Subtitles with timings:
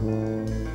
[0.00, 0.69] Música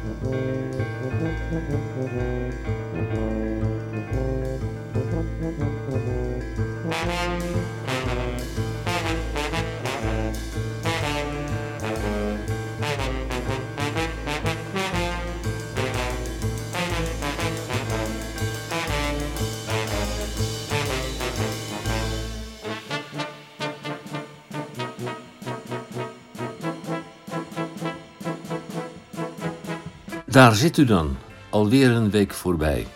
[30.35, 31.17] Daar zit u dan,
[31.49, 32.87] alweer een week voorbij.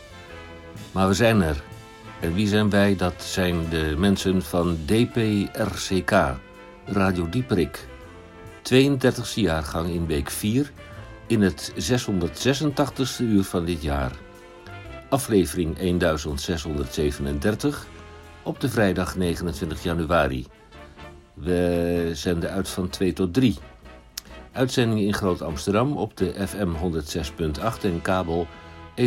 [0.92, 1.64] Maar we zijn er.
[2.20, 2.96] En wie zijn wij?
[2.96, 6.12] Dat zijn de mensen van DPRCK,
[6.86, 7.88] Radio Dieperik.
[8.74, 10.72] 32e jaargang in week 4,
[11.28, 11.78] in het 686e
[13.20, 14.12] uur van dit jaar.
[15.10, 17.88] Aflevering 1637
[18.44, 20.46] op de vrijdag 29 januari.
[21.34, 23.58] We zenden uit van 2 tot 3.
[24.52, 28.48] Uitzendingen in Groot Amsterdam op de FM 106.8 en kabel
[28.96, 29.06] 103.3.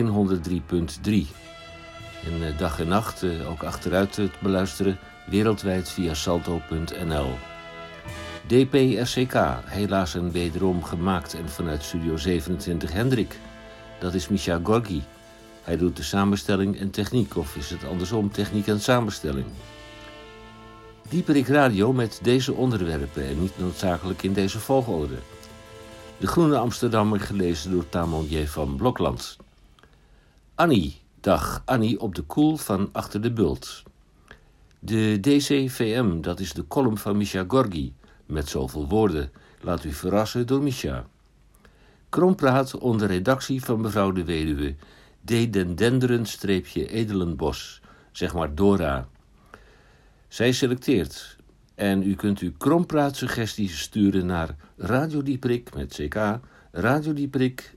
[2.24, 7.30] En eh, dag en nacht eh, ook achteruit te beluisteren wereldwijd via salto.nl.
[8.46, 13.38] DPRCK, helaas en wederom gemaakt en vanuit Studio 27 Hendrik.
[13.98, 15.02] Dat is Misha Gorgi.
[15.62, 19.46] Hij doet de samenstelling en techniek, of is het andersom, techniek en samenstelling.
[21.08, 25.16] Dieperik Radio met deze onderwerpen en niet noodzakelijk in deze volgorde.
[26.22, 29.36] De Groene Amsterdammer gelezen door Tamon van Blokland.
[30.54, 33.82] Annie, dag Annie op de koel van Achter de Bult.
[34.78, 37.94] De DCVM, dat is de column van Misha Gorgi,
[38.26, 39.32] met zoveel woorden.
[39.60, 41.06] Laat u verrassen door Misha.
[42.08, 44.74] Krompraat onder redactie van mevrouw de weduwe
[45.24, 45.52] D.
[45.52, 47.80] den Denderen-Edelenbos,
[48.12, 49.08] zeg maar Dora.
[50.28, 51.36] Zij selecteert
[51.82, 56.38] en u kunt uw krompraatsuggesties sturen naar Radio Dieprik met ck,
[56.70, 57.76] Radio Dieprik,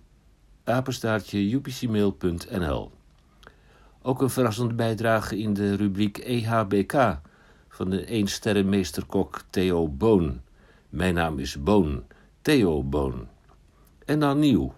[0.63, 2.91] apenstaartje upcmail.nl.
[4.01, 7.19] Ook een verrassende bijdrage in de rubriek EHBK
[7.69, 10.41] van de eensterrenmeesterkok Theo Boon.
[10.89, 12.03] Mijn naam is Boon,
[12.41, 13.27] Theo Boon.
[14.05, 14.73] En dan nieuw.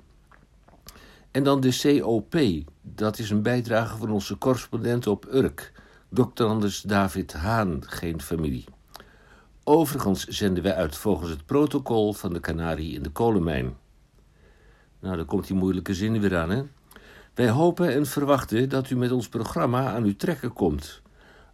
[1.31, 2.35] En dan de COP,
[2.81, 5.71] dat is een bijdrage van onze correspondent op Urk,
[6.09, 6.43] Dr.
[6.43, 8.65] Anders David Haan, geen familie.
[9.69, 13.77] Overigens zenden wij uit volgens het protocol van de Canarie in de kolenmijn.
[14.99, 16.63] Nou, dan komt die moeilijke zin weer aan, hè?
[17.33, 21.01] Wij hopen en verwachten dat u met ons programma aan uw trekken komt.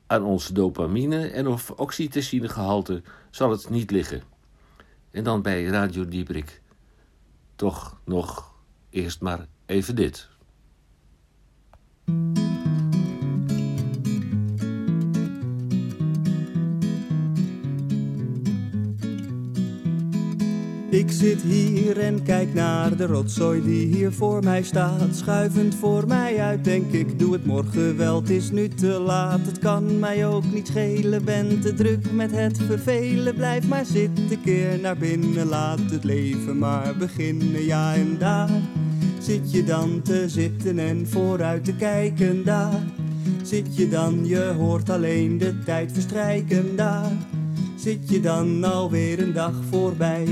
[0.07, 3.01] Aan ons dopamine en of oxytocinegehalte
[3.31, 4.21] zal het niet liggen.
[5.11, 6.61] En dan bij Radio Dieprik.
[7.55, 8.53] Toch nog
[8.89, 10.29] eerst maar even dit.
[20.93, 25.15] Ik zit hier en kijk naar de rotzooi die hier voor mij staat.
[25.15, 28.21] Schuivend voor mij uit, denk ik, doe het morgen wel.
[28.21, 31.25] Het is nu te laat, het kan mij ook niet schelen.
[31.25, 35.47] Ben te druk met het vervelen, blijf maar zitten, keer naar binnen.
[35.47, 38.49] Laat het leven maar beginnen, ja en daar.
[39.19, 42.83] Zit je dan te zitten en vooruit te kijken daar?
[43.43, 47.11] Zit je dan, je hoort alleen de tijd verstrijken daar?
[47.75, 50.25] Zit je dan alweer een dag voorbij?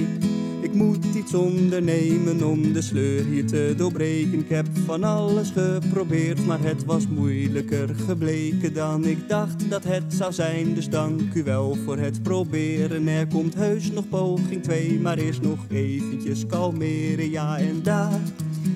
[0.61, 4.39] Ik moet iets ondernemen om de sleur hier te doorbreken.
[4.39, 10.03] Ik heb van alles geprobeerd, maar het was moeilijker gebleken dan ik dacht dat het
[10.07, 10.73] zou zijn.
[10.73, 13.07] Dus dank u wel voor het proberen.
[13.07, 17.29] Er komt heus nog poging 2, maar eerst nog eventjes kalmeren.
[17.29, 18.19] Ja, en daar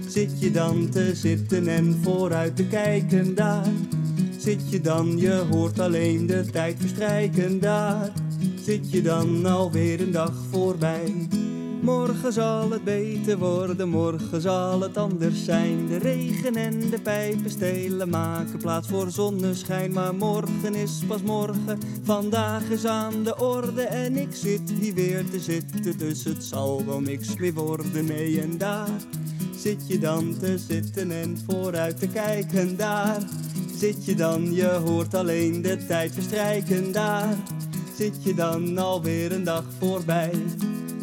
[0.07, 3.35] zit je dan te zitten en vooruit te kijken.
[3.35, 3.67] Daar
[4.38, 7.59] zit je dan, je hoort alleen de tijd verstrijken.
[7.59, 8.12] Daar
[8.63, 11.13] zit je dan alweer een dag voorbij.
[11.85, 15.88] Morgen zal het beter worden, morgen zal het anders zijn.
[15.88, 19.94] De regen en de pijpen stelen maken plaats voor zonneschijn.
[19.94, 23.81] Maar morgen is pas morgen, vandaag is aan de orde.
[23.81, 28.06] En ik zit hier weer te zitten, dus het zal wel niks meer worden.
[28.06, 28.90] Nee, en daar
[29.57, 32.78] zit je dan te zitten en vooruit te kijken.
[32.78, 33.23] Daar
[33.76, 36.91] zit je dan, je hoort alleen de tijd verstrijken.
[36.91, 37.35] Daar
[37.97, 40.32] zit je dan alweer een dag voorbij.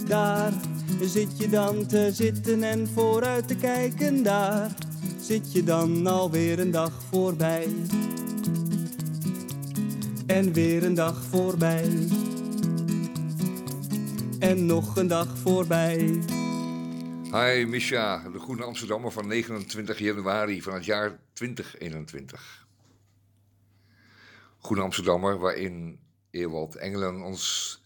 [0.06, 0.52] Daar
[1.00, 4.70] zit je dan te zitten en vooruit te kijken daar.
[5.20, 7.68] Zit je dan alweer een dag voorbij.
[10.26, 12.08] En weer een dag voorbij.
[14.38, 16.22] En nog een dag voorbij.
[17.32, 22.66] Hi Misha, de Groene Amsterdammer van 29 januari van het jaar 2021.
[24.60, 25.98] Groene Amsterdammer waarin
[26.30, 27.81] Ewald Engelen ons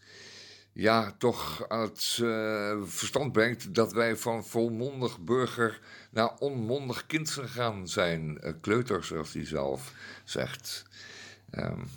[0.77, 5.79] ja, toch aan het uh, verstand brengt dat wij van volmondig burger
[6.11, 8.37] naar onmondig kind gegaan zijn.
[8.43, 9.93] Uh, kleuter, zoals hij zelf
[10.23, 10.85] zegt.
[11.51, 11.87] Um,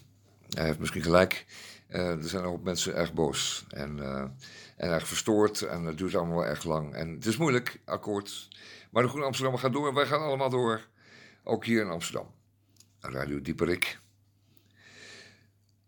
[0.48, 1.46] hij heeft misschien gelijk.
[1.88, 3.98] Uh, er zijn ook mensen erg boos en,
[4.76, 5.62] en erg verstoord.
[5.62, 6.94] En het duurt allemaal wel erg lang.
[6.94, 8.48] En het is moeilijk, akkoord.
[8.90, 10.86] Maar de Groene Amsterdam gaat door en wij gaan allemaal door.
[11.44, 12.30] Ook hier in Amsterdam.
[13.00, 13.98] Radio Dieperik.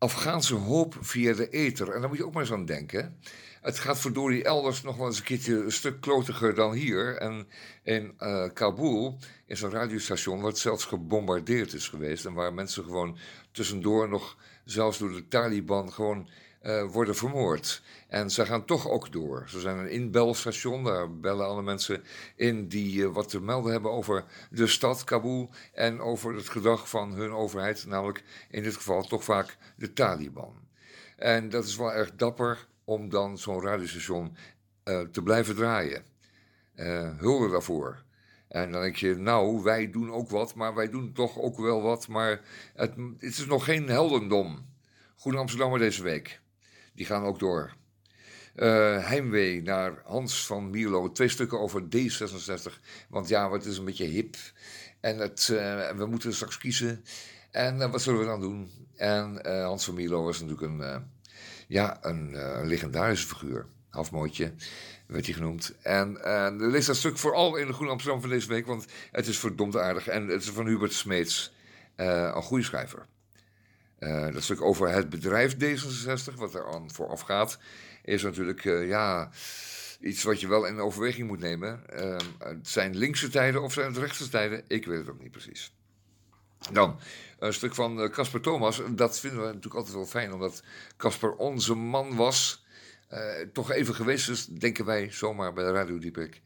[0.02, 1.90] Afghaanse hoop via de ether.
[1.90, 3.18] En daar moet je ook maar eens aan denken.
[3.60, 7.16] Het gaat verdorie elders nog wel eens een keertje een stuk klotiger dan hier.
[7.16, 7.48] En
[7.82, 12.24] in uh, Kabul is een radiostation wat zelfs gebombardeerd is geweest.
[12.24, 13.18] En waar mensen gewoon
[13.50, 16.28] tussendoor nog, zelfs door de Taliban, gewoon
[16.62, 17.82] uh, worden vermoord.
[18.08, 19.44] En ze gaan toch ook door.
[19.48, 22.02] Ze zijn een inbelstation, daar bellen alle mensen
[22.36, 26.88] in die uh, wat te melden hebben over de stad Kabul en over het gedrag
[26.88, 30.54] van hun overheid, namelijk in dit geval toch vaak de Taliban.
[31.16, 34.36] En dat is wel erg dapper om dan zo'n radiostation
[34.84, 36.04] uh, te blijven draaien.
[37.16, 38.02] hulde daarvoor.
[38.48, 41.82] En dan denk je, nou, wij doen ook wat, maar wij doen toch ook wel
[41.82, 42.08] wat.
[42.08, 42.40] Maar
[42.74, 44.70] het, het is nog geen heldendom.
[45.16, 46.41] Goede Amsterdammer deze week
[46.94, 47.72] die gaan ook door.
[48.56, 51.12] Uh, heimwee naar Hans van Mierlo.
[51.12, 52.72] Twee stukken over D66.
[53.08, 54.36] Want ja, het is een beetje hip.
[55.00, 57.04] En het, uh, we moeten straks kiezen.
[57.50, 58.70] En uh, wat zullen we dan doen?
[58.96, 61.04] En Hans van Mierlo was natuurlijk een,
[61.68, 63.66] ja, een, een, legendarische figuur.
[63.88, 64.52] Halfmootje
[65.06, 65.74] werd hij genoemd.
[65.82, 66.18] En
[66.70, 68.66] lees dat stuk vooral in de Groene Amsterdam van deze week.
[68.66, 70.08] Want het is verdomd aardig.
[70.08, 71.52] En het is van Hubert Smeets.
[71.96, 73.06] een goede schrijver.
[74.02, 77.58] Uh, dat stuk over het bedrijf D66, wat er aan vooraf gaat,
[78.04, 79.30] is natuurlijk uh, ja,
[80.00, 81.82] iets wat je wel in overweging moet nemen.
[81.94, 84.62] Uh, het zijn linkse tijden of zijn het rechtse tijden?
[84.66, 85.74] Ik weet het ook niet precies.
[86.72, 86.98] Dan
[87.38, 88.82] een stuk van Casper Thomas.
[88.90, 90.62] Dat vinden we natuurlijk altijd wel fijn, omdat
[90.96, 92.64] Casper onze man was.
[93.52, 96.40] toch even geweest is, denken wij zomaar bij de Radio Diepik.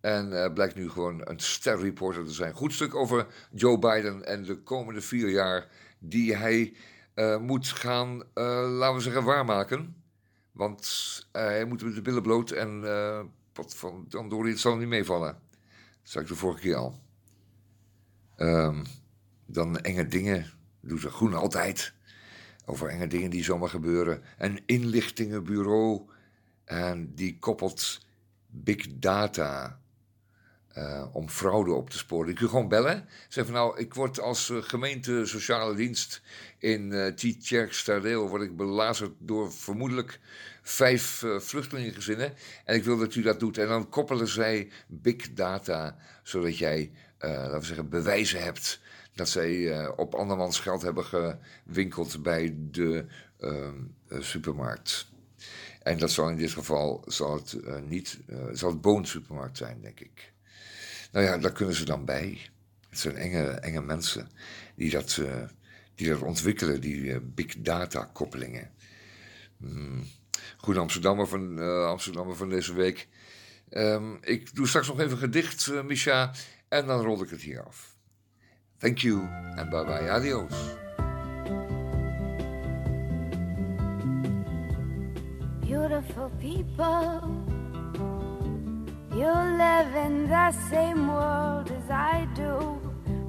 [0.00, 2.54] En blijkt nu gewoon een sterreporter te zijn.
[2.54, 5.68] Goed stuk over Joe Biden en de komende vier jaar
[5.98, 6.74] die hij
[7.14, 10.02] uh, moet gaan, uh, laten we zeggen, waarmaken.
[10.52, 10.82] Want
[11.32, 12.80] uh, hij moet met de billen bloot en
[13.52, 15.32] wat van, dan door het zal niet meevallen.
[15.32, 17.00] Dat zei ik de vorige keer al.
[18.36, 18.82] Um,
[19.46, 20.46] dan enge dingen,
[20.80, 21.94] doet ze groen altijd.
[22.64, 24.22] Over enge dingen die zomaar gebeuren.
[24.38, 26.02] Een inlichtingenbureau
[26.64, 28.06] en die koppelt
[28.46, 29.80] big data
[30.78, 32.28] uh, om fraude op te sporen.
[32.28, 33.08] Je kunt gewoon bellen.
[33.28, 36.22] Zeg van nou, ik word als uh, gemeente sociale dienst
[36.58, 40.20] in uh, word ik belazerd door vermoedelijk
[40.62, 42.34] vijf uh, vluchtelingengezinnen.
[42.64, 43.58] En ik wil dat u dat doet.
[43.58, 48.80] En dan koppelen zij big data, zodat jij, laten we zeggen, bewijzen hebt
[49.14, 53.06] dat zij op andermans geld hebben gewinkeld bij de
[54.08, 55.06] supermarkt.
[55.82, 57.56] En dat zal in dit geval zal het,
[57.88, 58.18] niet,
[58.52, 60.32] zal het Boon supermarkt zijn, denk ik.
[61.12, 62.50] Nou ja, daar kunnen ze dan bij.
[62.88, 64.30] Het zijn enge, enge mensen
[64.74, 65.34] die dat, uh,
[65.94, 68.70] die dat ontwikkelen, die uh, big data koppelingen.
[69.56, 70.06] Mm.
[70.56, 73.08] Goed Amsterdammer van, uh, Amsterdammer van deze week.
[73.70, 76.32] Um, ik doe straks nog even gedicht, Misha,
[76.68, 77.96] en dan rol ik het hier af.
[78.78, 79.26] Thank you
[79.56, 80.52] en bye bye, adios.
[85.60, 87.57] Beautiful people
[89.18, 92.80] You live in the same world as I do,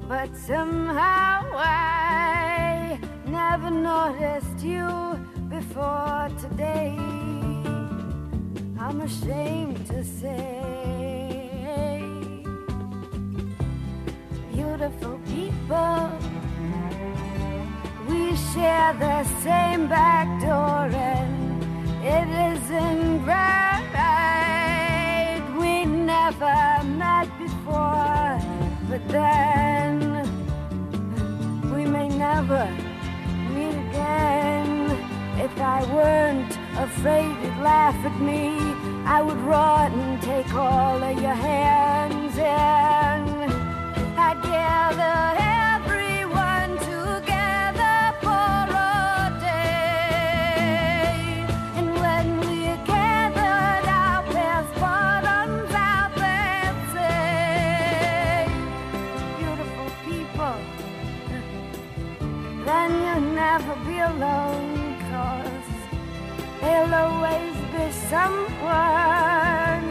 [0.08, 4.86] but somehow I never noticed you
[5.48, 6.94] before today.
[8.78, 10.62] I'm ashamed to say,
[14.54, 16.12] beautiful people,
[18.08, 21.64] we share the same back door, and
[22.04, 23.79] it isn't right
[26.30, 28.38] never met before,
[28.88, 29.98] but then
[31.74, 32.66] we may never
[33.54, 34.90] meet again.
[35.40, 38.56] If I weren't afraid you'd laugh at me,
[39.06, 43.52] I would run and take all of your hands and
[44.16, 45.49] I'd gather.
[68.10, 69.88] someone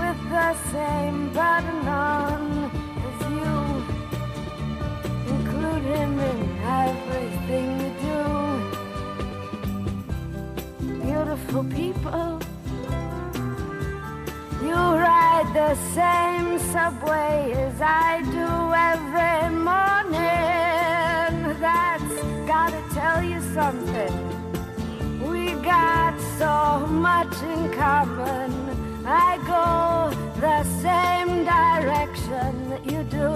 [0.00, 2.40] with the same button on
[3.06, 3.54] as you.
[5.32, 6.40] Include him in
[6.82, 8.22] everything you do.
[11.06, 12.28] Beautiful people,
[14.66, 18.48] you ride the same subway as I do
[18.90, 21.34] every morning.
[21.60, 22.14] That's
[22.52, 24.14] gotta tell you something.
[25.30, 28.52] We got so much in common.
[29.06, 33.32] I go the same direction that you do.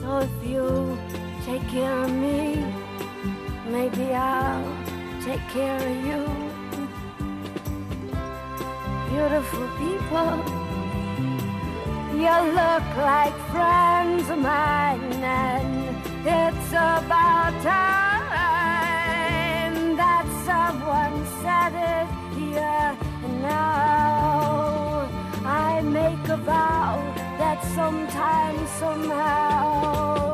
[0.00, 0.98] So if you
[1.44, 2.64] take care of me,
[3.68, 4.64] maybe I'll
[5.22, 6.22] take care of you.
[9.10, 10.32] Beautiful people,
[12.22, 18.09] you look like friends of mine, and it's about time
[20.90, 25.08] one Sabbath here and now.
[25.44, 26.96] I make a vow
[27.38, 30.29] that sometime, somehow.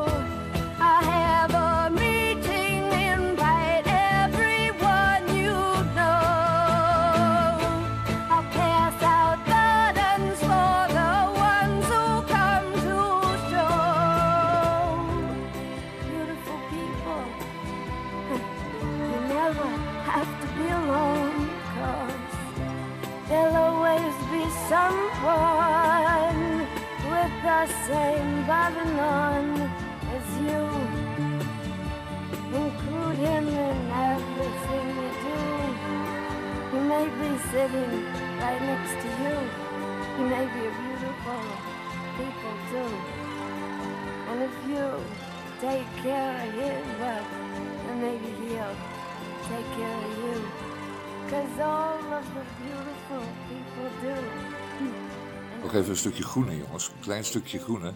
[55.87, 56.89] een stukje groene, jongens.
[56.89, 57.93] Een klein stukje groene.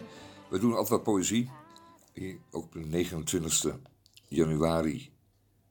[0.48, 1.50] We doen altijd wat poëzie.
[2.50, 3.76] Ook op de 29
[4.28, 5.12] januari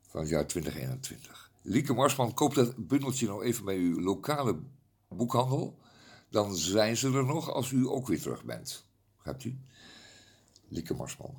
[0.08, 1.52] van het jaar 2021.
[1.62, 4.60] Lieke Marsman, koop dat bundeltje nou even bij uw lokale
[5.08, 5.80] boekhandel.
[6.30, 8.86] Dan zijn ze er nog als u ook weer terug bent.
[9.18, 9.60] Gaat u?
[10.68, 11.38] Lieke Marsman.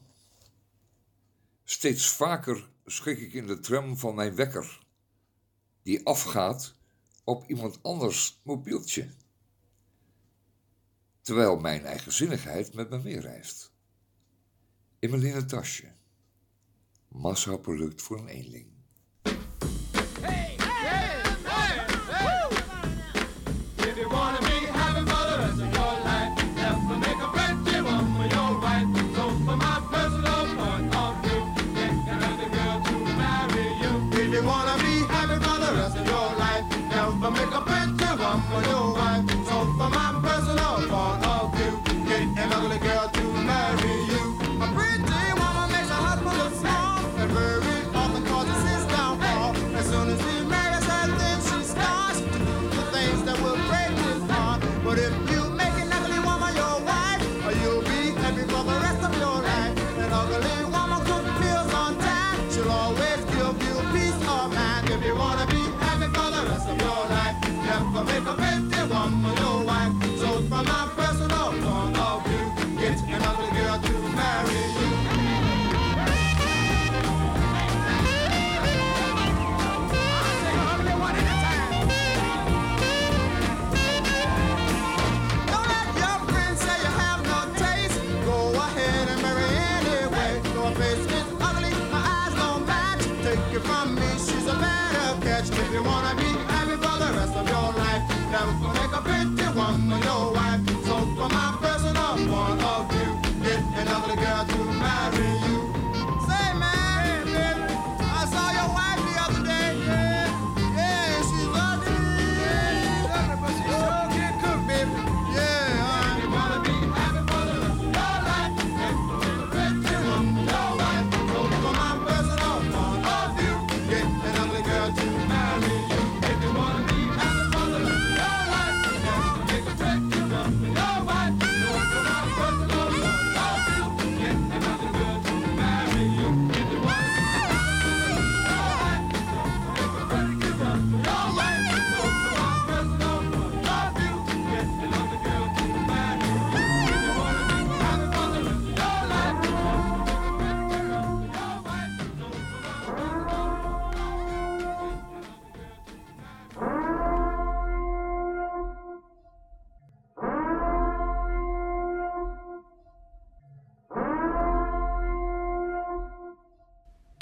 [1.65, 4.87] Steeds vaker schrik ik in de tram van mijn wekker,
[5.83, 6.75] die afgaat
[7.25, 9.09] op iemand anders mobieltje
[11.23, 13.73] terwijl mijn eigenzinnigheid met me meereist.
[14.99, 15.93] In mijn linnen tasje.
[17.09, 18.72] Massaproduct voor een eenling.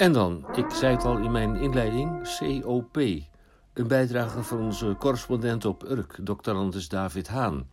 [0.01, 2.97] En dan, ik zei het al in mijn inleiding, COP.
[2.97, 7.69] Een bijdrage van onze correspondent op Urk, doctorandus David Haan.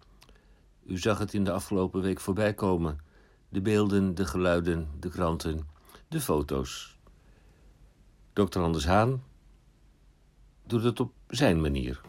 [0.87, 2.99] U zag het in de afgelopen week voorbij komen.
[3.49, 5.69] De beelden, de geluiden, de kranten,
[6.09, 6.99] de foto's.
[8.33, 8.59] Dr.
[8.59, 9.23] Anders Haan
[10.67, 12.01] doet het op zijn manier.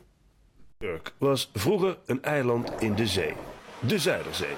[0.77, 3.33] Urk was vroeger een eiland in de zee.
[3.79, 4.55] De Zuiderzee.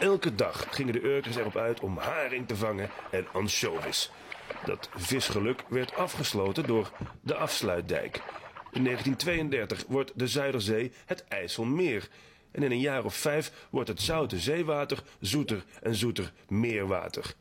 [0.00, 4.10] Elke dag gingen de Urkers erop uit om haring te vangen en anchovies.
[4.64, 6.90] Dat visgeluk werd afgesloten door
[7.20, 8.22] de afsluitdijk.
[8.72, 12.08] In 1932 wordt de Zuiderzee het IJsselmeer.
[12.50, 17.34] En in een jaar of vijf wordt het zoute zeewater zoeter en zoeter meerwater.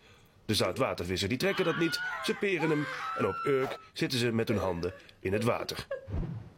[0.46, 2.86] De zoutwatervissen die trekken dat niet, ze peren hem
[3.18, 5.88] en op Urk zitten ze met hun handen in het water.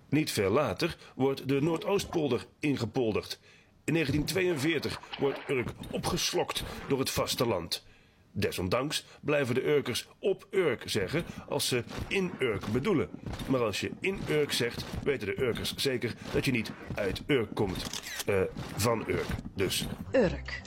[0.10, 3.40] Niet veel later wordt de Noordoostpolder ingepolderd.
[3.84, 7.86] In 1942 wordt Urk opgeslokt door het vasteland.
[8.32, 13.10] Desondanks blijven de Urkers op Urk zeggen als ze in Urk bedoelen.
[13.48, 17.56] Maar als je in Urk zegt, weten de Urkers zeker dat je niet uit Urk
[17.56, 17.86] komt.
[18.26, 18.42] Eh,
[18.76, 19.88] van Urk dus.
[20.12, 20.62] Urk.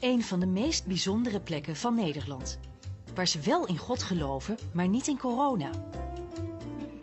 [0.00, 2.58] Een van de meest bijzondere plekken van Nederland.
[3.14, 5.70] Waar ze wel in God geloven, maar niet in corona.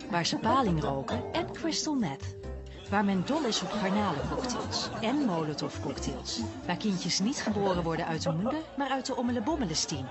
[0.09, 2.42] Waar ze paling roken en crystal meth.
[2.93, 6.41] Waar men dol is op garnalencocktails en molotovcocktails.
[6.65, 10.05] Waar kindjes niet geboren worden uit de moeder, maar uit de ommelebommelestien.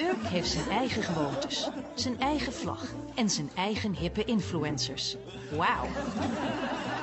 [0.00, 5.16] Urk heeft zijn eigen gewoontes, zijn eigen vlag en zijn eigen hippe influencers.
[5.56, 5.86] Wauw.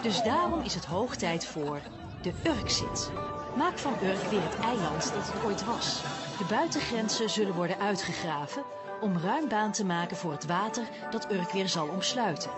[0.02, 1.82] Dus daarom is het hoog tijd voor
[2.22, 3.12] de Urkzit.
[3.58, 6.02] Maak van Urk weer het eiland dat het ooit was.
[6.38, 8.64] De buitengrenzen zullen worden uitgegraven
[9.02, 12.52] om ruim baan te maken voor het water dat Urk weer zal omsluiten.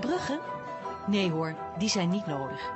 [0.00, 0.55] Bruggen?
[1.06, 2.70] Nee hoor, die zijn niet nodig.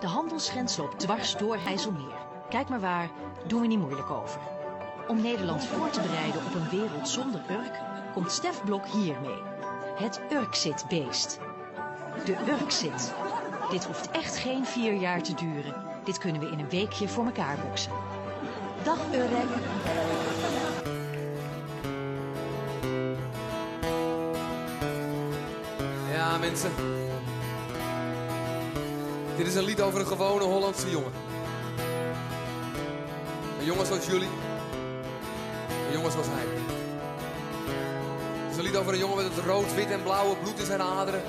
[0.00, 2.14] De handelsgrens loopt dwars door IJsselmeer.
[2.48, 3.10] Kijk maar waar,
[3.46, 4.40] doen we niet moeilijk over.
[5.08, 7.80] Om Nederland voor te bereiden op een wereld zonder Urk,
[8.12, 9.42] komt Stef Blok hiermee.
[9.96, 11.40] Het Urkzit-beest.
[12.24, 13.14] De Urkzit.
[13.70, 15.74] Dit hoeft echt geen vier jaar te duren.
[16.04, 17.92] Dit kunnen we in een weekje voor elkaar boksen.
[18.82, 19.30] Dag Urk.
[26.12, 26.99] Ja, mensen.
[29.40, 31.12] Dit is een lied over een gewone Hollandse jongen.
[33.58, 34.28] Een jongen zoals jullie.
[35.86, 36.44] Een jongen zoals hij.
[38.42, 40.66] Het is een lied over een jongen met het rood, wit en blauwe bloed in
[40.66, 41.22] zijn aderen.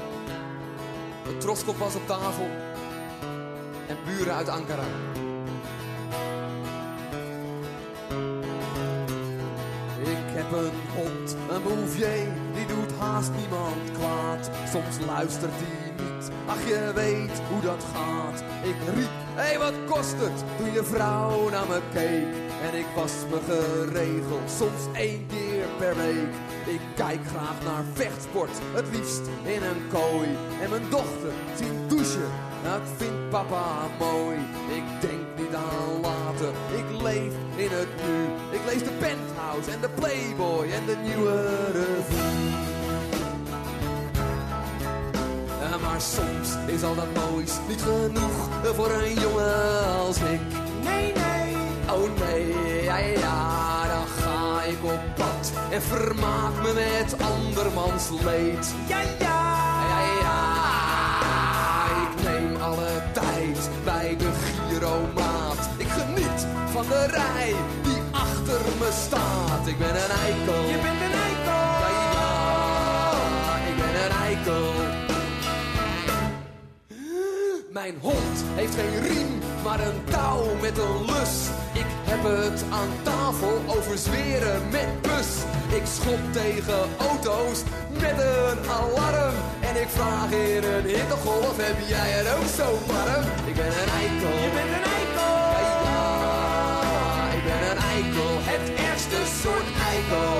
[1.27, 2.47] Een troskop was op tafel.
[3.87, 4.85] En buren uit Ankara.
[9.99, 14.49] Ik heb een hond, een bouvier, die doet haast niemand kwaad.
[14.71, 15.90] Soms luistert hij
[16.47, 18.43] ach je weet hoe dat gaat.
[18.63, 22.33] Ik riep, hé hey, wat kost het, toen je vrouw naar me keek.
[22.61, 26.33] En ik was me geregeld, soms één keer per week.
[26.65, 30.29] Ik kijk graag naar vechtsport, het liefst in een kooi.
[30.61, 32.31] En mijn dochter zien douchen,
[32.63, 33.65] dat vindt papa
[33.99, 34.37] mooi.
[34.79, 38.17] Ik denk niet aan later, ik leef in het nu.
[38.57, 41.35] Ik lees de penthouse en de playboy en de nieuwe
[41.71, 42.70] revue.
[46.01, 50.41] Maar soms is al dat moois niet genoeg voor een jongen als ik.
[50.83, 51.55] Nee, nee,
[51.89, 58.73] oh nee, ja, ja, dan ga ik op pad en vermaak me met andermans leed.
[58.87, 59.41] Ja, ja,
[59.89, 60.41] ja, ja,
[62.05, 65.69] ik neem alle tijd bij de giromaat.
[65.77, 69.67] Ik geniet van de rij die achter me staat.
[69.67, 70.63] Ik ben een eikel.
[70.69, 71.30] Je bent een eikel.
[77.81, 81.35] Mijn hond heeft geen riem, maar een touw met een lus.
[81.73, 85.29] Ik heb het aan tafel over zweren met bus.
[85.79, 87.59] Ik schop tegen auto's
[88.03, 89.35] met een alarm.
[89.69, 93.25] En ik vraag in een hittegolf, heb jij het ook zo warm?
[93.49, 94.33] Ik ben een eikel.
[94.45, 95.33] Je bent een eikel.
[95.65, 98.31] Ja, ja, ik ben een eikel.
[98.51, 100.33] Het ergste soort eikel.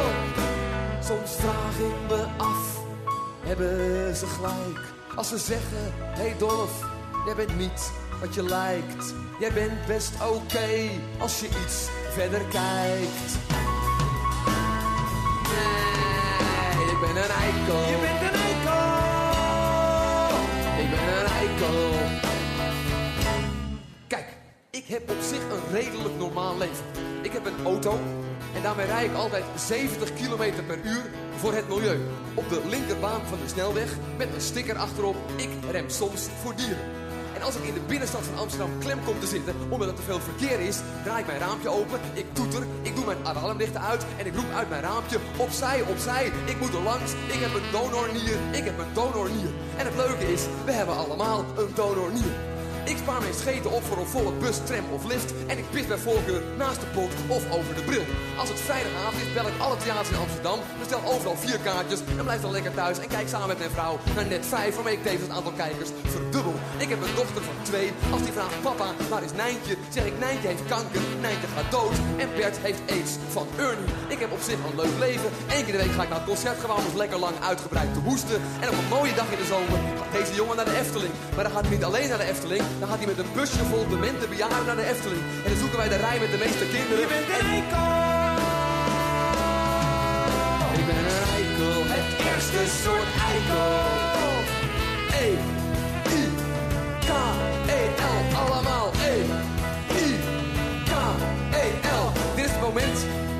[1.08, 2.64] Soms vraag ik me af,
[3.50, 4.82] hebben ze gelijk?
[5.16, 5.86] Als ze zeggen,
[6.20, 6.74] hey Dolf,
[7.26, 9.14] jij bent niet wat je lijkt.
[9.40, 13.32] Jij bent best oké als je iets verder kijkt.
[16.76, 17.80] Nee, ik ben een eikel.
[17.90, 18.80] Je bent een eikel.
[20.84, 21.92] Ik ben een eikel.
[24.08, 24.26] Kijk,
[24.70, 26.86] ik heb op zich een redelijk normaal leven.
[27.22, 28.00] Ik heb een auto
[28.56, 32.00] en daarmee rijd ik altijd 70 km per uur voor het milieu.
[32.34, 35.16] Op de linkerbaan van de snelweg met een sticker achterop.
[35.36, 37.01] Ik rem soms voor dieren.
[37.42, 40.02] En als ik in de binnenstad van Amsterdam klem kom te zitten, omdat er te
[40.02, 44.06] veel verkeer is, draai ik mijn raampje open, ik toeter, ik doe mijn alarmlichten uit
[44.18, 47.72] en ik roep uit mijn raampje, opzij, opzij, ik moet er langs, ik heb een
[47.72, 49.52] donornier, ik heb een donornier.
[49.78, 52.51] En het leuke is, we hebben allemaal een donornier.
[52.84, 55.34] Ik spaar mijn scheten op voor een volle bus, tram of lift.
[55.48, 58.06] En ik pis bij voorkeur naast de pot of over de bril.
[58.38, 60.60] Als het vrijdagavond is, bel ik alle theaters in Amsterdam.
[60.80, 63.00] Bestel overal vier kaartjes en blijf dan lekker thuis.
[63.00, 65.90] En kijk samen met mijn vrouw naar net vijf, waarmee ik tevens het aantal kijkers
[66.06, 66.56] verdubbel.
[66.78, 67.92] Ik heb een dochter van twee.
[68.12, 69.76] Als die vraagt, papa, waar is Nijntje?
[69.90, 71.96] Zeg ik, Nijntje heeft kanker, Nijntje gaat dood.
[72.18, 73.90] En Bert heeft aids van Ernie.
[74.08, 75.30] Ik heb op zich een leuk leven.
[75.56, 78.00] Eén keer de week ga ik naar het concert gewoon eens lekker lang uitgebreid te
[78.00, 78.42] hoesten.
[78.64, 81.14] En op een mooie dag in de zomer gaat deze jongen naar de Efteling.
[81.36, 82.64] Maar dan gaat niet alleen naar de Efteling.
[82.82, 85.22] Dan gaat hij met een busje vol demente bejaarden naar de Efteling.
[85.44, 87.00] En dan zoeken wij de rij met de meeste kinderen.
[87.00, 87.90] Je bent een eikel.
[90.80, 93.70] Ik ben een eikel, het eerste soort eikel.
[95.24, 95.28] E,
[96.20, 96.24] I,
[97.06, 97.10] K,
[97.78, 97.80] E,
[98.14, 98.92] L, allemaal.
[99.12, 99.14] E,
[100.04, 100.08] I,
[100.90, 100.94] K,
[101.64, 101.66] E,
[102.02, 102.06] L.
[102.36, 102.98] Dit is het moment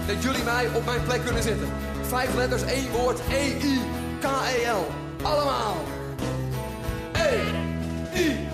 [0.08, 1.68] dat jullie mij op mijn plek kunnen zetten.
[2.02, 3.20] Vijf letters, één woord.
[3.30, 3.80] E, I,
[4.20, 4.86] K, E, L.
[5.22, 5.78] Allemaal.
[7.14, 7.30] E,
[8.20, 8.51] I,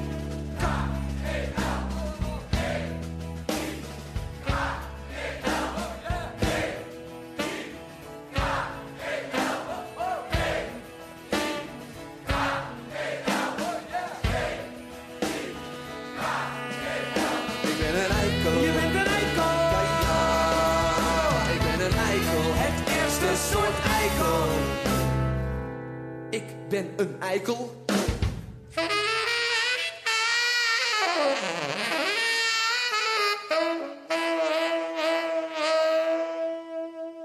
[26.97, 27.85] een eikel.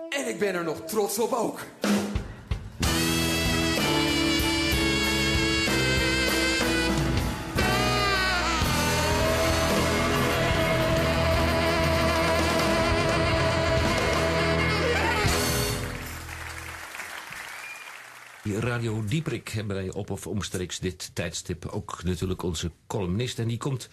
[0.09, 1.59] En ik ben er nog trots op ook.
[18.73, 23.39] Radio Dieprik hebben wij op of omstreeks dit tijdstip ook natuurlijk onze columnist.
[23.39, 23.89] En die komt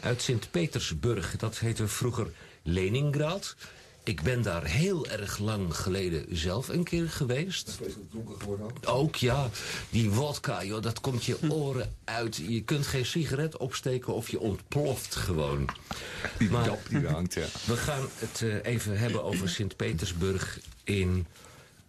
[0.00, 1.36] uit Sint-Petersburg.
[1.36, 2.26] Dat heette vroeger
[2.62, 3.56] Leningrad.
[4.04, 7.78] Ik ben daar heel erg lang geleden zelf een keer geweest.
[8.84, 9.48] Ook ja,
[9.90, 12.36] die wodka, joh, dat komt je oren uit.
[12.36, 15.68] Je kunt geen sigaret opsteken of je ontploft gewoon.
[16.38, 17.46] Die Maar- dap die hangt, ja.
[17.66, 21.26] We gaan het eh, even hebben over Sint-Petersburg in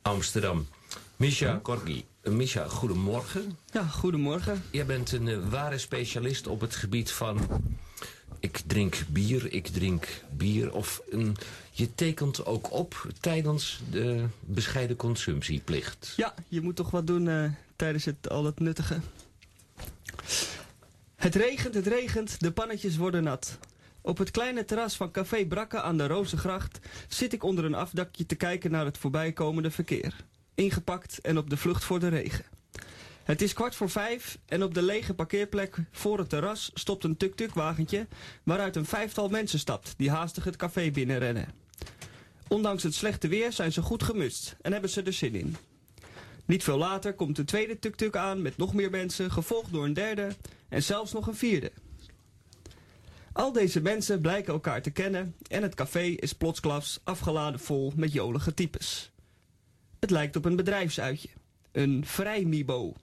[0.01, 0.67] Amsterdam.
[1.15, 2.05] Misha Korgi.
[2.25, 3.57] Eh, Misha, goedemorgen.
[3.71, 4.63] Ja, goedemorgen.
[4.71, 7.39] Jij bent een eh, ware specialist op het gebied van...
[8.39, 10.73] Ik drink bier, ik drink bier.
[10.73, 11.35] Of een,
[11.71, 16.13] je tekent ook op tijdens de bescheiden consumptieplicht.
[16.17, 18.99] Ja, je moet toch wat doen eh, tijdens het, al het nuttige.
[21.15, 23.57] Het regent, het regent, de pannetjes worden nat.
[24.01, 28.25] Op het kleine terras van Café Brakke aan de Rozengracht zit ik onder een afdakje
[28.25, 30.15] te kijken naar het voorbijkomende verkeer.
[30.55, 32.45] Ingepakt en op de vlucht voor de regen.
[33.23, 37.17] Het is kwart voor vijf en op de lege parkeerplek voor het terras stopt een
[37.17, 38.07] tuk-tuk wagentje
[38.43, 41.47] waaruit een vijftal mensen stapt die haastig het café binnenrennen.
[42.47, 45.55] Ondanks het slechte weer zijn ze goed gemutst en hebben ze er zin in.
[46.45, 49.93] Niet veel later komt een tweede tuk-tuk aan met nog meer mensen, gevolgd door een
[49.93, 50.35] derde
[50.69, 51.71] en zelfs nog een vierde.
[53.33, 58.13] Al deze mensen blijken elkaar te kennen en het café is plotsklaps afgeladen vol met
[58.13, 59.11] jolige types.
[60.05, 61.29] Het lijkt op een bedrijfsuitje.
[61.71, 62.93] Een vrijmibo.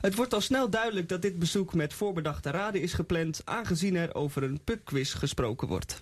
[0.00, 4.14] Het wordt al snel duidelijk dat dit bezoek met voorbedachte raden is gepland, aangezien er
[4.14, 5.98] over een pubquiz gesproken wordt.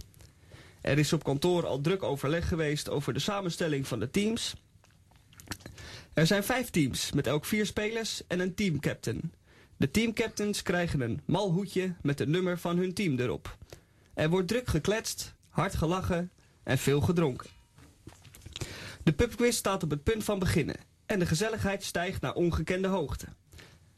[0.81, 4.55] Er is op kantoor al druk overleg geweest over de samenstelling van de teams.
[6.13, 9.33] Er zijn vijf teams met elk vier spelers en een teamcaptain.
[9.77, 13.57] De teamcaptains krijgen een mal hoedje met het nummer van hun team erop.
[14.15, 16.31] Er wordt druk gekletst, hard gelachen
[16.63, 17.60] en veel gedronken.
[19.03, 23.27] De pubquiz staat op het punt van beginnen en de gezelligheid stijgt naar ongekende hoogte.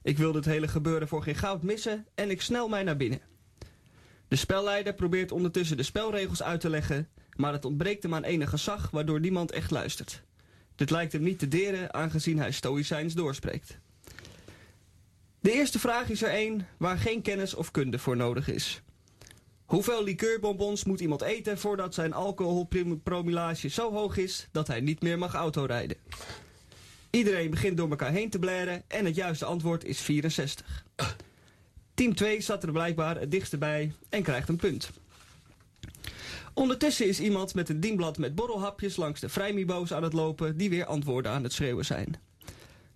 [0.02, 3.20] Ik wil dit hele gebeuren voor geen goud missen en ik snel mij naar binnen.
[4.28, 8.50] De spelleider probeert ondertussen de spelregels uit te leggen, maar het ontbreekt hem aan enig
[8.50, 10.22] gezag waardoor niemand echt luistert.
[10.74, 13.78] Dit lijkt hem niet te deren aangezien hij stoïcijns doorspreekt.
[15.40, 18.82] De eerste vraag is er één waar geen kennis of kunde voor nodig is.
[19.72, 25.18] Hoeveel likeurbonbons moet iemand eten voordat zijn alcoholpromillage zo hoog is dat hij niet meer
[25.18, 25.96] mag autorijden?
[27.10, 30.84] Iedereen begint door elkaar heen te blaren en het juiste antwoord is 64.
[31.94, 34.90] Team 2 zat er blijkbaar het dichtst bij en krijgt een punt.
[36.54, 40.70] Ondertussen is iemand met een dienblad met borrelhapjes langs de vrijmibo's aan het lopen die
[40.70, 42.20] weer antwoorden aan het schreeuwen zijn.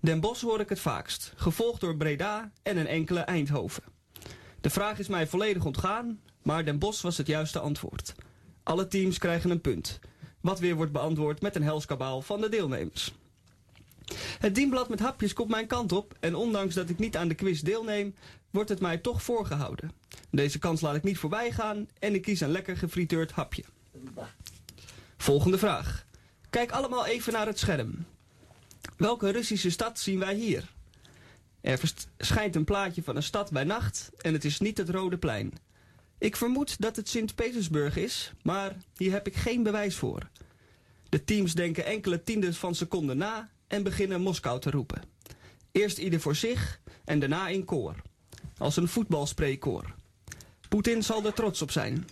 [0.01, 3.83] Den Bosch hoor ik het vaakst, gevolgd door Breda en een enkele Eindhoven.
[4.61, 8.15] De vraag is mij volledig ontgaan, maar Den Bos was het juiste antwoord.
[8.63, 9.99] Alle teams krijgen een punt.
[10.41, 13.15] Wat weer wordt beantwoord met een helskabaal van de deelnemers.
[14.39, 17.35] Het dienblad met hapjes komt mijn kant op en ondanks dat ik niet aan de
[17.35, 18.15] quiz deelneem,
[18.51, 19.93] wordt het mij toch voorgehouden.
[20.31, 23.65] Deze kans laat ik niet voorbij gaan en ik kies een lekker gefrituurd hapje.
[25.17, 26.07] Volgende vraag.
[26.51, 28.07] Kijk allemaal even naar het scherm.
[28.97, 30.73] Welke Russische stad zien wij hier?
[31.61, 35.19] Er verschijnt een plaatje van een stad bij nacht en het is niet het Rode
[35.19, 35.53] Plein.
[36.19, 40.29] Ik vermoed dat het Sint-Petersburg is, maar hier heb ik geen bewijs voor.
[41.09, 45.03] De teams denken enkele tienden van seconden na en beginnen Moskou te roepen.
[45.73, 47.95] Eerst ieder voor zich en daarna in koor.
[48.59, 49.95] Als een voetbalspreekkoor.
[50.69, 52.07] Poetin zal er trots op zijn.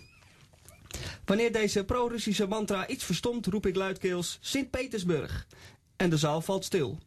[1.25, 5.47] Wanneer deze pro-Russische mantra iets verstomt, roep ik luidkeels Sint-Petersburg.
[5.95, 6.99] En de zaal valt stil.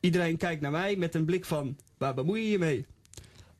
[0.00, 2.86] Iedereen kijkt naar mij met een blik van, waar bemoei je je mee?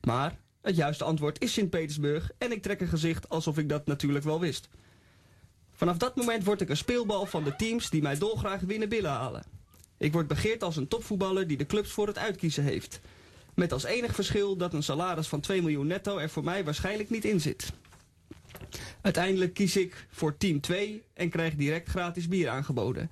[0.01, 4.25] Maar het juiste antwoord is Sint-Petersburg en ik trek een gezicht alsof ik dat natuurlijk
[4.25, 4.69] wel wist.
[5.71, 9.11] Vanaf dat moment word ik een speelbal van de teams die mij dolgraag winnen willen
[9.11, 9.43] halen.
[9.97, 12.99] Ik word begeerd als een topvoetballer die de clubs voor het uitkiezen heeft.
[13.53, 17.09] Met als enig verschil dat een salaris van 2 miljoen netto er voor mij waarschijnlijk
[17.09, 17.71] niet in zit.
[19.01, 23.11] Uiteindelijk kies ik voor team 2 en krijg direct gratis bier aangeboden.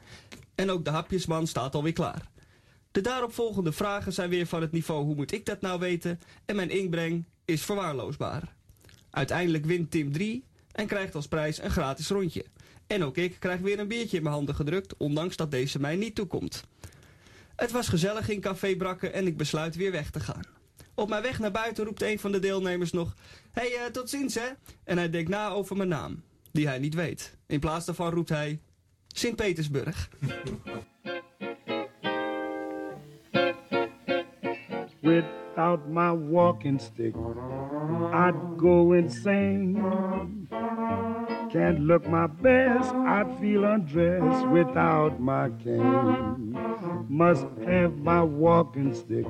[0.56, 2.30] En ook de hapjesman staat alweer klaar.
[2.92, 6.56] De daaropvolgende vragen zijn weer van het niveau hoe moet ik dat nou weten en
[6.56, 8.54] mijn inbreng is verwaarloosbaar.
[9.10, 12.46] Uiteindelijk wint team 3 en krijgt als prijs een gratis rondje.
[12.88, 15.96] En ook ik krijg weer een biertje in mijn handen gedrukt, ondanks dat deze mij
[15.96, 16.64] niet toekomt.
[17.56, 20.44] Het was gezellig in Café Brakke en ik besluit weer weg te gaan.
[20.94, 23.16] Op mijn weg naar buiten roept een van de deelnemers nog...
[23.52, 24.48] Hey, uh, tot ziens hè?
[24.84, 27.38] En hij denkt na over mijn naam, die hij niet weet.
[27.48, 28.60] In plaats daarvan roept hij...
[29.08, 30.10] Sint-Petersburg.
[35.52, 37.14] Without my walking stick,
[38.14, 40.48] I'd go insane.
[41.52, 46.58] Can't look my best, I'd feel undressed without my cane.
[47.10, 49.26] Must have my walking stick,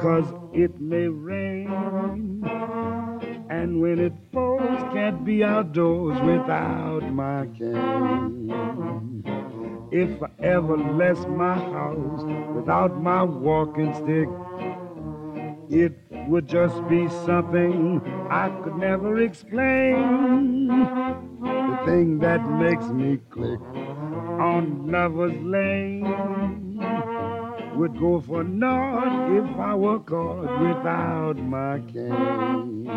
[0.00, 2.42] cause it may rain.
[3.48, 8.50] And when it falls, can't be outdoors without my cane.
[9.92, 14.28] If I ever left my house without my walking stick,
[15.70, 15.92] it
[16.28, 20.68] would just be something I could never explain.
[21.40, 23.60] The thing that makes me click
[24.40, 26.02] on Lover's Lane
[27.76, 32.90] would go for naught if I were caught without my cane.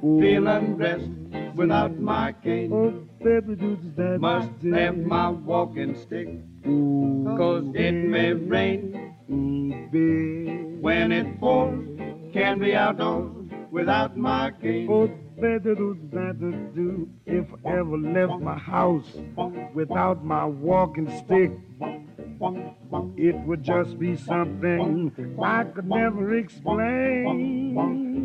[0.00, 1.10] Feel undressed
[1.54, 2.72] without my cane.
[2.72, 2.90] Oh,
[3.24, 4.20] baby, do that.
[4.20, 6.28] Must have my walking stick,
[7.36, 8.92] cause it may rain.
[10.80, 11.88] When it pours,
[12.32, 13.32] can't be outdoors
[13.70, 14.88] without my cane.
[14.90, 15.08] Oh,
[15.40, 16.38] better do that
[16.74, 19.06] do if I ever left my house
[19.74, 21.52] without my walking stick.
[22.38, 25.10] It would just be something
[25.42, 27.74] I could never explain.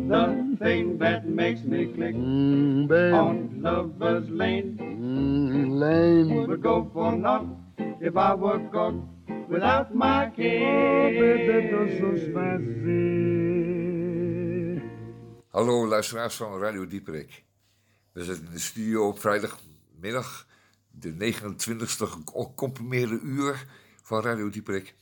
[0.08, 3.14] The thing that makes me click Mm, babe.
[3.14, 6.46] on Lover's Lane Mm, lame.
[6.46, 7.46] would go for naught
[8.00, 8.94] if I were caught
[9.48, 12.24] without my Oh, baby, do so cane.
[12.28, 12.92] spicy.
[15.50, 17.44] Hallo luisteraars van Radio Dieperik.
[18.12, 20.46] We zitten in de studio op vrijdagmiddag,
[20.90, 23.66] de 29ste gecomprimeerde uur
[24.12, 24.94] van Radio Dieperik.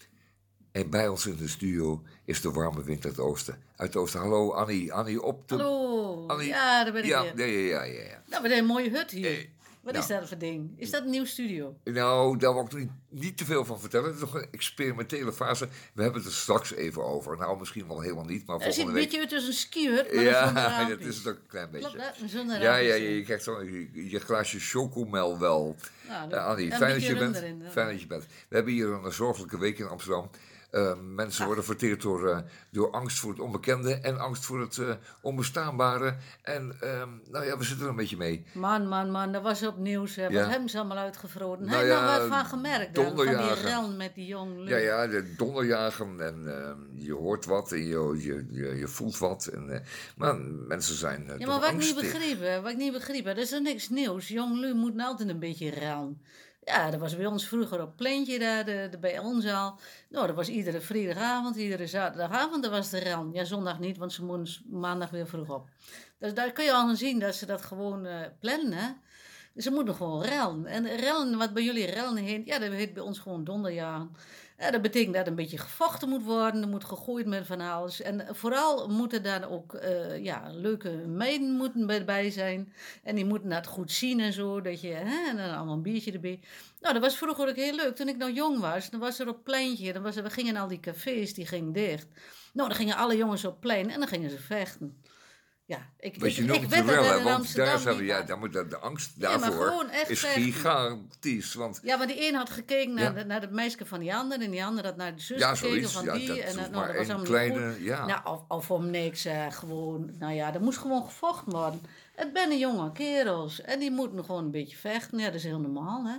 [0.73, 3.55] En bij ons in de studio is de warme wind uit het oosten.
[3.77, 4.20] Uit het oosten.
[4.20, 4.92] Hallo Annie.
[4.92, 5.57] Annie op de...
[5.57, 6.27] Hallo.
[6.27, 6.49] Annie.
[6.49, 7.49] Ja, daar ben ik ja, weer.
[7.49, 8.23] ja, ja, ja, ja, ja.
[8.27, 9.38] Nou, wat een mooie hut hier.
[9.38, 9.44] Eh,
[9.82, 10.04] Wat Nou.
[10.04, 10.70] is dat voor ding?
[10.76, 11.76] Is dat een nieuw studio?
[11.84, 14.06] Nou, daar wil ik niet, niet te veel van vertellen.
[14.06, 15.68] Het is nog een experimentele fase.
[15.94, 17.36] We hebben het er straks even over.
[17.36, 19.10] Nou, misschien wel helemaal niet, maar Er zit een week...
[19.10, 21.90] beetje als een skier, Ja, dat is het ook een klein beetje.
[21.90, 25.76] Klopt Ja, ja, je krijgt zo je, je glaasje chocomel wel.
[26.08, 27.36] Ja, Eh, Annie, fijn dat je bent.
[27.36, 27.62] erin.
[27.70, 28.24] Fijn dat je bent.
[28.48, 30.30] We hebben hier een zorgelijke week in Amsterdam.
[30.70, 32.38] Eh, mensen worden verteerd door, eh,
[32.70, 36.16] door angst voor het onbekende en angst voor het eh, onbestaanbare.
[36.42, 38.44] En ehm, nou ja, we zitten er een beetje mee.
[38.52, 40.16] Man, man, man, dat was op nieuws.
[40.16, 40.22] Hè.
[40.22, 40.48] Wat Ja.
[40.48, 41.64] hebben ze allemaal uitgevroten?
[41.64, 42.94] Nou Heb je ja, wat van gemerkt?
[42.94, 43.16] dan?
[43.16, 47.72] Van die rel met die jong Ja, ja, de donderjagen en ehm, je hoort wat
[47.72, 49.46] en je, je, je, je voelt wat.
[49.46, 49.80] En, eh,
[50.16, 50.37] maar
[50.68, 53.62] mensen zijn Ja, maar wat ik niet begrepen, wat ik niet begrepen, dat is er
[53.62, 54.28] niks nieuws.
[54.28, 56.20] Jong lui moeten altijd een beetje rellen.
[56.70, 59.78] Ja, dat was bij ons vroeger op pleintje daar, de, de, bij ons al.
[60.09, 63.30] Nou, dat was iedere vrijdagavond, iedere zaterdagavond, dat was de rel.
[63.33, 65.68] Ja, zondag niet, want ze moeten s- maandag weer vroeg op.
[66.18, 68.96] Dus daar kun je al zien dat ze dat gewoon eh, plannen,
[69.56, 70.66] ze moeten gewoon rellen.
[70.66, 74.16] En rellen, wat bij jullie rellen heet, ja, dat heet bij ons gewoon donderjagen.
[74.61, 78.03] Dat betekent dat een beetje gevochten moet worden, er moet gegooid met van alles.
[78.03, 82.73] En vooral moeten daar ook eh, ja, leuke meiden moeten bij- zijn.
[83.03, 85.83] En die moeten dat goed zien en zo, dat je, hè, en dan allemaal een
[85.83, 86.40] biertje erbij.
[86.81, 87.96] Nou, dat was vroeger ook heel leuk.
[87.96, 90.81] Toen ik nog jong was, dan was er op pleintje, dan we gingen al die
[90.81, 92.07] cafés, die gingen dicht.
[92.53, 95.03] Nou, dan gingen alle jongens op plein en dan gingen ze vechten.
[95.70, 98.38] Ja, ik, ik, je ik weet dat rel, dat hè, want daar niet ja, daar
[98.38, 101.54] moet, de, de angst Ja, daarvoor echt is gigantisch.
[101.54, 103.11] Want Ja, maar die een had gekeken naar, Ja.
[103.11, 105.54] de, naar het meisje van die ander en die ander had naar de zus Ja,
[105.54, 105.92] gekeken zoiets.
[105.92, 106.26] van Ja, die.
[106.26, 107.85] dat en hoeft nou, dat was allemaal kleine- goed.
[107.85, 108.06] ja.
[108.06, 111.80] Nou, of, of om niks, eh, gewoon, nou ja, er moest gewoon gevochten worden.
[112.14, 115.18] Het zijn jonge kerels en die moeten gewoon een beetje vechten.
[115.18, 116.16] Ja, dat is heel normaal, hè.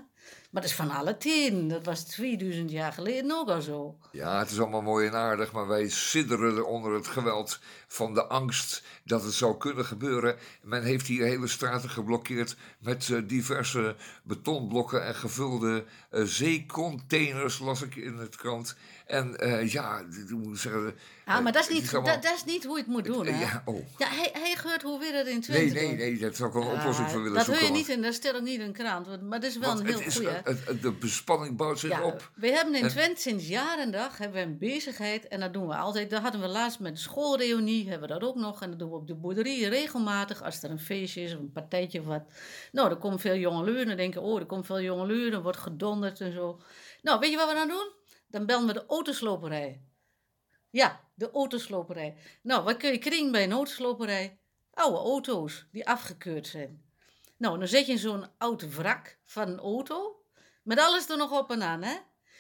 [0.52, 1.68] Maar dat is van alle tien.
[1.68, 3.98] Dat was 2000 jaar geleden ook al zo.
[4.12, 8.26] Ja, het is allemaal mooi en aardig, maar wij sidderen onder het geweld van de
[8.26, 10.36] angst dat het zou kunnen gebeuren.
[10.62, 17.82] Men heeft hier hele straten geblokkeerd met eh, diverse betonblokken en gevulde eh, zeecontainers, las
[17.82, 18.76] ik in het krant.
[19.06, 20.96] En eh, ja, moet zeggen...
[21.26, 23.26] Eh, maar dat is, niet, allemaal- dat, dat is niet hoe je het moet doen,
[23.26, 23.40] hè.
[23.42, 23.86] Ja, oh.
[23.98, 26.56] Ja, hij, hij geurt hoe we dat in Twente Nee, nee, nee, daar zou ik
[26.56, 27.64] wel een oplossing voor willen dat zoeken.
[27.64, 29.22] hoor je want- niet in, dat staat ook niet in krant.
[29.22, 32.30] Maar dat is wel want een heel het- de bespanning bouwt zich Ja, op.
[32.36, 35.54] we hebben in En- Twente sinds jaar en dag hebben we een bezigheid en dat
[35.54, 36.10] doen we altijd.
[36.10, 38.62] Dat hadden we laatst met de schoolreunie, hebben we dat ook nog.
[38.62, 41.52] En dat doen we op de boerderie regelmatig als er een feestje is of een
[41.52, 42.24] partijtje of wat.
[42.72, 45.32] Nou, er komen veel jonge lui en dan denken, oh, er komt veel jonge lui,
[45.32, 46.60] er wordt gedonderd en zo.
[47.02, 47.90] Nou, weet je wat we dan doen?
[48.32, 49.82] Dan bellen we de autosloperij.
[50.70, 52.17] Ja, de autosloperij.
[52.41, 54.39] Nou, wat kun je krijgen bij een autosloperij?
[54.74, 56.84] Oude auto's die afgekeurd zijn.
[57.38, 60.24] Nou, dan zet je zo'n oud wrak van een auto,
[60.63, 61.96] met alles er nog op en aan, hè?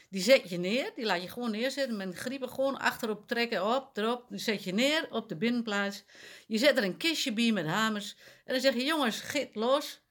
[0.09, 3.97] Die zet je neer, die laat je gewoon neerzetten met griepen gewoon achterop trekken, op,
[3.97, 4.25] erop.
[4.29, 6.03] Die zet je neer op de binnenplaats.
[6.47, 8.15] Je zet er een kistje bij met hamers.
[8.45, 10.01] En dan zeg je, jongens, git los.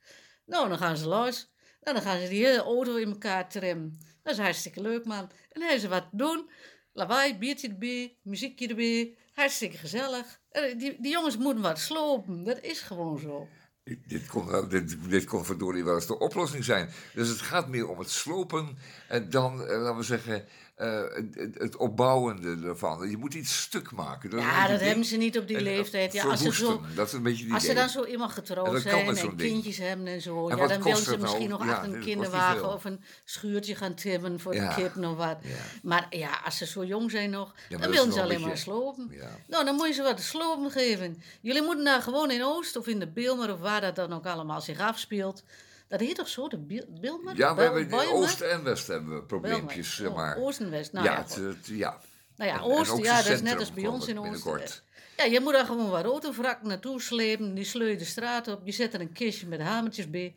[0.47, 1.51] Nou, dan gaan ze los.
[1.81, 3.99] Nou, dan gaan ze die hele auto in elkaar trimmen.
[4.23, 5.31] Dat is hartstikke leuk, man.
[5.53, 6.51] En hebben ze wat doen.
[6.93, 9.17] Lawaai, biertje erbij, muziekje erbij.
[9.33, 10.41] Hartstikke gezellig.
[10.51, 12.45] En Die, die jongens moeten wat slopen.
[12.45, 13.49] Dat is gewoon zo.
[13.85, 16.91] Dit, kon, dit, dit kon verdorie wel eens de oplossing zijn.
[17.15, 18.79] Dus het gaat meer om het slopen
[19.09, 20.45] en dan, eh, laten we zeggen,
[20.81, 21.03] eh,
[21.35, 23.11] het, het- opbouwende ervan.
[23.11, 24.39] Je moet iets stuk maken.
[24.39, 26.13] Ja, dat hebben ze niet op die En, eh, leeftijd.
[26.13, 29.07] Ja, als, ze zo, dat is een beetje als ze dan zo En getrouwd zijn
[29.07, 29.37] en ding.
[29.37, 30.49] kindjes hebben en zo.
[30.49, 31.21] En ja, dan willen ze nou?
[31.21, 34.69] misschien nog Ja, achter een kinderwagen of een schuurtje gaan timmen voor Ja.
[34.75, 35.37] de kip of wat.
[35.83, 39.13] Maar ja, als ze zo jong zijn nog, dan willen ze alleen maar slopen.
[39.47, 41.23] Nou, dan moet je ze wat te slopen geven.
[41.41, 44.27] Jullie moeten daar gewoon in Oost of in de Bilmer of waar dat dan ook
[44.27, 45.43] allemaal zich afspeelt.
[45.91, 47.37] Dat heet toch zo, de Bil- Bilmer?
[47.37, 47.95] Ja, we hebben in?
[47.95, 50.37] Oost en West hebben we probleempjes, zeg maar.
[50.37, 51.43] Oh, Oost en West, nou ja, ja, het, goed.
[51.45, 52.01] het- ja.
[52.37, 54.23] Nou ja, Oost, ja, dat is net als bij ons in Oost.
[54.31, 54.83] binnenkort.
[55.17, 57.55] Ja, je moet daar gewoon wat autovrak naartoe slepen.
[57.55, 58.61] Die sleur je de straat op.
[58.65, 60.35] Je zet er een kistje met hamertjes bij.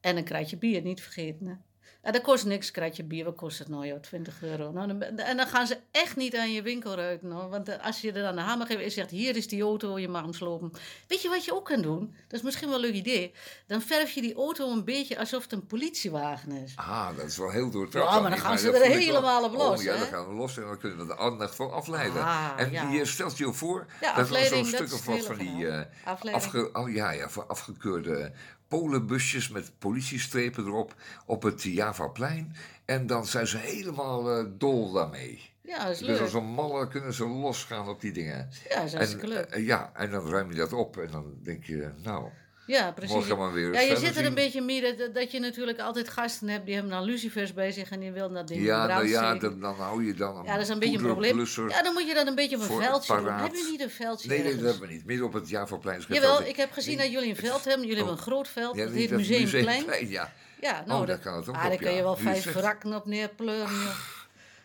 [0.00, 1.64] En een kratje bier, niet vergeten.
[2.06, 2.12] Hè.
[2.12, 3.24] En dat kost niks, kratje bier.
[3.24, 3.86] Wat kost het nou?
[3.86, 4.00] joh?
[4.00, 4.70] 20 euro.
[4.70, 7.30] Nou, en dan gaan ze echt niet aan je winkel ruiken.
[7.30, 7.48] Hoor.
[7.48, 9.10] Want eh, als je er dan de hamer geeft en zegt...
[9.10, 10.72] hier is die auto, je mag hem slopen.
[11.06, 12.14] Weet je wat je ook kan doen?
[12.28, 13.32] Dat is misschien wel een leuk idee.
[13.66, 16.72] Dan verf je die auto een beetje alsof het een politiewagen is.
[16.76, 18.12] Ah, dat is wel heel doortrapt.
[18.12, 20.56] Ja, maar dan gaan ze er helemaal op los, Oh, ja, dan gaan we los
[20.56, 22.22] en dan kunnen we de aandacht van afleiden.
[22.22, 22.90] Ah, en ja.
[22.90, 26.70] je stelt je voor Ja, dat er zo'n stuk of wat van die eh, afge,
[26.72, 28.32] oh, ja, ja, van afgekeurde
[28.68, 30.94] polenbusjes met politiestrepen erop
[31.26, 32.54] op het Javaplein.
[32.84, 35.54] En dan zijn ze helemaal eh, dol daarmee.
[35.62, 36.20] Ja, dat is Dus leuk.
[36.20, 38.48] als een malle kunnen ze losgaan op die dingen.
[38.68, 39.44] Ja, dat is hartstikke leuk.
[39.44, 42.28] eh, ja, en dan ruim je dat op en dan denk je, nou,
[42.66, 43.14] Ja, precies.
[43.14, 46.08] Morgen maar weer ja, je zit er een beetje mee dat, dat je natuurlijk altijd
[46.08, 48.86] gasten hebt die hebben dan lucifers bij zich en die willen dat ding in Ja,
[48.86, 51.46] nou ja, dan, dan hou je dan Ja, dat is een beetje een probleem.
[51.68, 53.26] Ja, dan moet je dat een beetje op een veldje doen.
[53.26, 55.04] Hebben jullie niet een veldje Nee, nee, dat hebben we niet.
[55.04, 57.80] Midden op het geen Jawel, ik heb gezien dat jullie een veld hebben.
[57.86, 58.76] Jullie hebben een groot veld.
[58.76, 58.84] Oh.
[58.84, 60.08] Dat heet Museumplein.
[60.08, 60.32] Ja.
[60.60, 63.06] Ja, Oh, nou, dat- kan het ook ah, daar kun je wel vijf wrakken op
[63.06, 63.94] neerpleuren.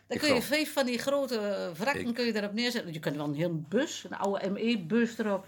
[0.07, 2.93] Dan kun je vijf van die grote eh, wrakken kun je erop neerzetten.
[2.93, 5.45] Je kunt wel een hele bus, een oude ME-bus erop.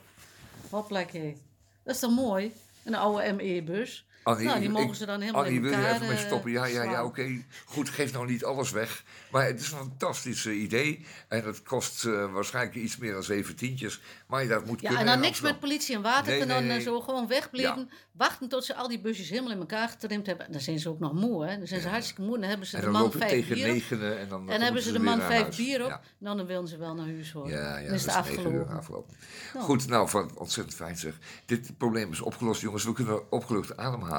[0.69, 1.37] Hoppakee.
[1.83, 2.53] Dat is toch mooi?
[2.83, 4.05] Een oude ME-bus.
[4.23, 6.17] Annie, nou, die ik- mogen ze dan helemaal Annie, in wil je elkaar even mee
[6.17, 6.51] eh, stoppen?
[6.51, 7.43] Ja, ja, ja, oké.
[7.65, 9.03] Goed, geef nou niet alles weg.
[9.31, 11.05] Maar het is een fantastisch idee.
[11.27, 14.01] En het kost eh, waarschijnlijk iets meer dan zeven tientjes.
[14.27, 16.31] Maar dat moet Ja, kunnen en dan niks met politie en water.
[16.31, 16.83] Nee, en dan nee, eh, nee.
[16.83, 17.89] zo gewoon wegblijven.
[18.11, 20.45] Wachten tot ze al die busjes helemaal in elkaar getrimd hebben.
[20.45, 21.57] En dan zijn ze ook nog moe, hè.
[21.57, 22.39] Dan zijn ze hartstikke moe.
[22.39, 24.99] Dan hebben ze En de man vijf bier negenen en dan En hebben ze de
[24.99, 25.89] man vijf bier op.
[25.89, 26.01] Ja.
[26.17, 27.49] Nou, dan willen ze wel naar huis hoor.
[27.49, 28.67] Ja, ja, dan is het afgelopen.
[28.67, 29.15] afgelopen.
[29.53, 29.65] Nou.
[29.65, 31.13] Goed, nou, van, ontzettend fijn zeg.
[31.45, 32.83] Dit probleem is opgelost, jongens.
[32.83, 34.12] We kunnen opgelucht ademhalen.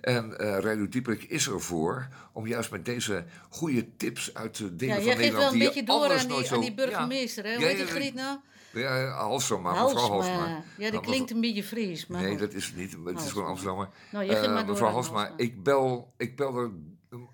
[0.00, 4.94] En eh Radio Dieperik is ervoor om juist met deze goede tips uit de delen
[4.94, 5.52] Ja, van jij geeft Nederland...
[5.52, 7.50] wel een beetje door aan die, aan zo- die burgemeester, hè?
[7.50, 8.38] Ja, Hoe heet ja, die ja, griet nou?
[8.72, 10.08] Ja, Halsema, mevrouw.
[10.08, 10.46] Halsma.
[10.46, 12.06] Ja, die Nou, klinkt een beetje Fries.
[12.06, 12.96] Maar Nee, dat is het niet.
[13.04, 13.88] Het is gewoon Amsterdammer.
[14.12, 15.32] Nou, je gaat Eh, maar door mevrouw Halsma.
[15.36, 16.70] ik bel, ik bel er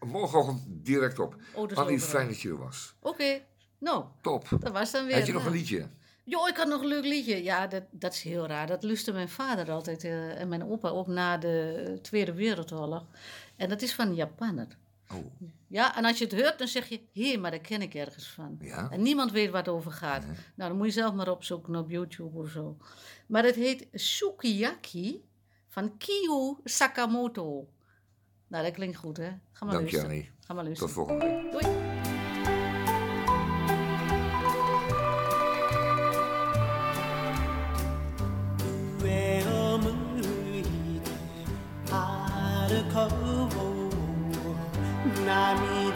[0.06, 1.36] morgenochtend direct op.
[1.54, 2.94] Oh, dat Annie, fijn dat je er was.
[3.00, 3.40] Oké,
[3.78, 4.48] nou, Top.
[4.60, 5.14] dat was dan weer.
[5.16, 5.54] Had je nog nou.
[5.54, 5.88] een liedje?
[6.30, 7.42] Jo, ik had nog een leuk liedje.
[7.42, 8.66] Ja, dat, dat is heel raar.
[8.66, 13.04] Dat lustte mijn vader altijd eh, en mijn opa ook na de Tweede Wereldoorlog.
[13.56, 14.66] En dat is van een Japanner.
[15.12, 15.24] Oh,
[15.66, 18.28] Ja, en als je het hoort, dan zeg je, hé, maar daar ken ik ergens
[18.28, 18.56] van.
[18.60, 18.90] ja?
[18.90, 20.24] En niemand weet waar het over gaat.
[20.54, 22.76] Nou, dan moet je zelf maar opzoeken op YouTube of zo.
[23.26, 25.24] Maar het heet Sukiyaki
[25.68, 27.68] van Kiyu Sakamoto.
[28.48, 29.30] Nou, dat klinkt goed, hè?
[29.52, 30.06] Ga maar Dank je, luisteren.
[30.10, 30.30] Annie.
[30.40, 30.92] Ga maar Tot luisteren.
[30.94, 31.50] volgende week.
[31.62, 32.09] Doei.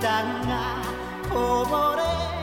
[0.05, 0.83] 涙が
[1.31, 2.34] こぼれ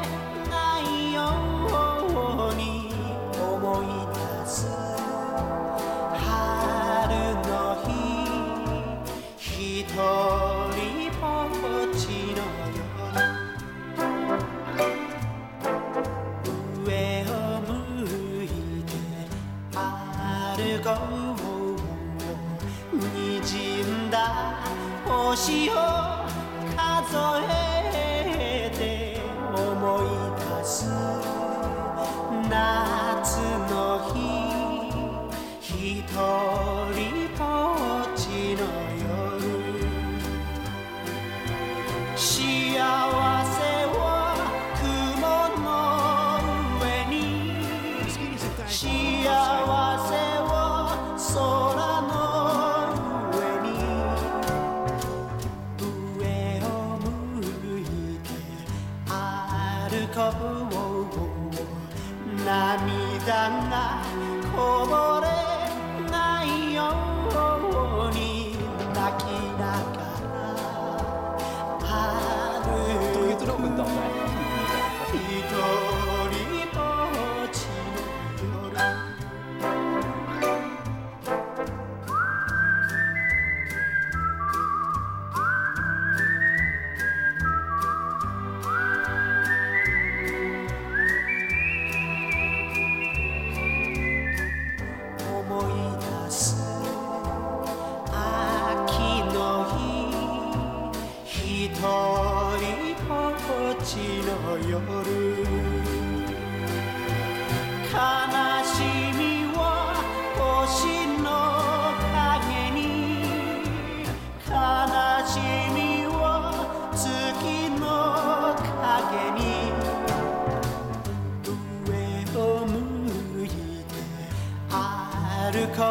[125.51, 125.83] 歩こ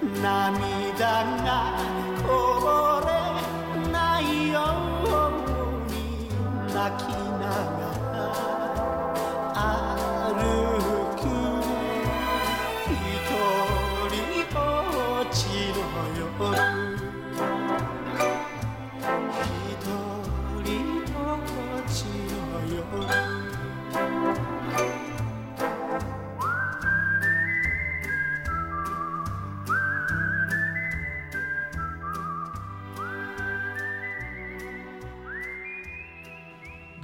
[0.00, 1.95] う涙が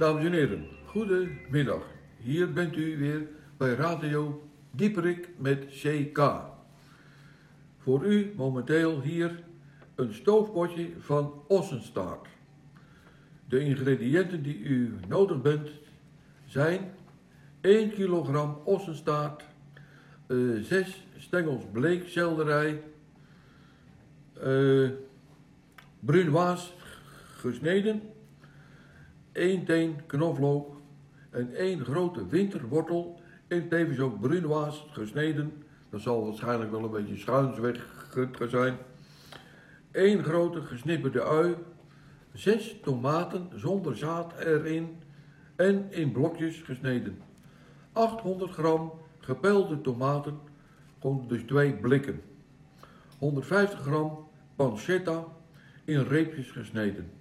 [0.03, 1.83] Dames en heren, goedemiddag.
[2.17, 3.27] Hier bent u weer
[3.57, 6.41] bij Radio Dieperik met CK.
[7.77, 9.43] Voor u momenteel hier
[9.95, 12.27] een stoofpotje van ossenstaart.
[13.49, 15.69] De ingrediënten die u nodig bent
[16.45, 16.91] zijn
[17.61, 19.43] 1 kilogram ossenstaart,
[20.27, 22.83] eh 6 stengels bleekselderij,
[24.33, 24.89] eh
[25.99, 26.67] brunoise
[27.37, 28.01] gesneden,
[29.33, 30.81] 1 teen knoflook
[31.29, 35.63] en 1 grote winterwortel en tevens ook brunoise gesneden.
[35.89, 38.07] Dat zal waarschijnlijk wel een beetje schuinsweg
[38.47, 38.77] zijn.
[39.91, 41.55] 1 grote gesnipperde ui,
[42.33, 44.97] 6 tomaten zonder zaad erin
[45.55, 47.17] en in blokjes gesneden.
[47.91, 50.39] 800 gram gepelde tomaten,
[50.99, 52.21] gewoon dus twee blikken.
[53.19, 55.25] 150 gram pancetta
[55.85, 57.11] in reepjes gesneden.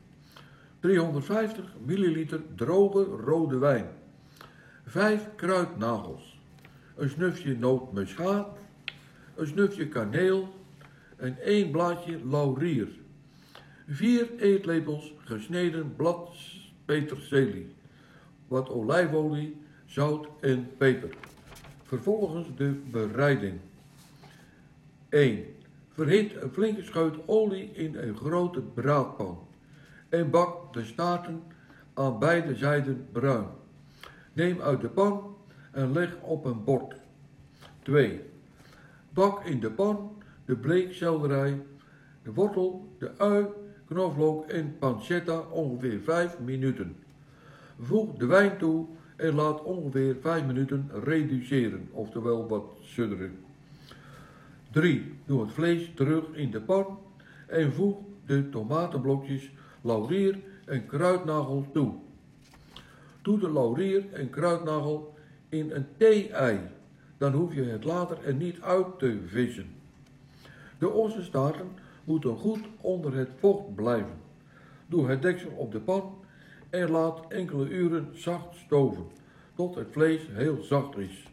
[0.83, 3.87] 350 milliliter droge rode wijn.
[4.87, 6.41] 5 kruidnagels.
[6.97, 8.49] Een snufje nootmuskaat.
[9.35, 10.49] Een snufje kaneel.
[11.16, 12.89] En één blaadje laurier.
[13.89, 16.30] 4 eetlepels gesneden blad
[16.85, 17.66] peterselie.
[18.49, 19.57] Wat olijfolie,
[19.87, 21.14] zout en peper.
[21.83, 23.59] Vervolgens de bereiding.
[25.09, 25.45] 1.
[25.89, 29.51] Verhit een flinke scheut olie in een grote braadpan
[30.12, 31.42] en bak de staarten
[31.94, 33.46] aan beide zijden bruin.
[34.32, 35.36] Neem uit de pan
[35.70, 36.94] en leg op een bord.
[37.82, 38.20] 2.
[39.10, 41.62] Bak in de pan de bleekselderij,
[42.22, 43.46] de wortel, de ui,
[43.86, 46.96] knoflook en pancetta ongeveer 5 minuten.
[47.80, 48.86] Voeg de wijn toe
[49.16, 53.38] en laat ongeveer 5 minuten reduceren, oftewel wat sudderen.
[54.70, 55.14] 3.
[55.26, 56.98] Doe het vlees terug in de pan
[57.46, 57.96] en voeg
[58.26, 59.50] de tomatenblokjes,
[59.83, 61.95] laurier en kruidnagel toe.
[63.22, 65.14] Doe de laurier en kruidnagel
[65.49, 66.61] in een thee-ei,
[67.18, 69.66] dan hoef je het later er niet uit te vissen.
[70.78, 71.68] De ossenstaarten
[72.05, 74.20] moeten goed onder het vocht blijven.
[74.87, 76.14] Doe het deksel op de pan
[76.70, 79.05] en laat enkele uren zacht stoven,
[79.55, 81.26] tot het vlees heel zacht is.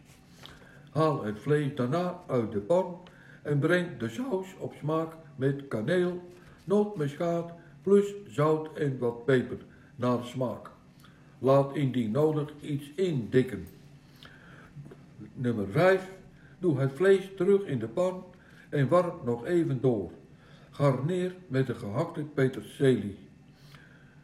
[0.91, 2.97] Haal het vlees daarna uit de pan
[3.41, 6.22] en breng de saus op smaak met kaneel,
[6.64, 9.57] nootmuskaat plus zout en wat peper
[9.95, 10.69] naar smaak.
[11.39, 13.67] Laat indien nodig iets indikken.
[15.34, 16.09] Nummer 5.
[16.59, 18.23] Doe het vlees terug in de pan
[18.69, 20.11] en warm nog even door.
[20.71, 23.17] Garneer met de gehakte peterselie.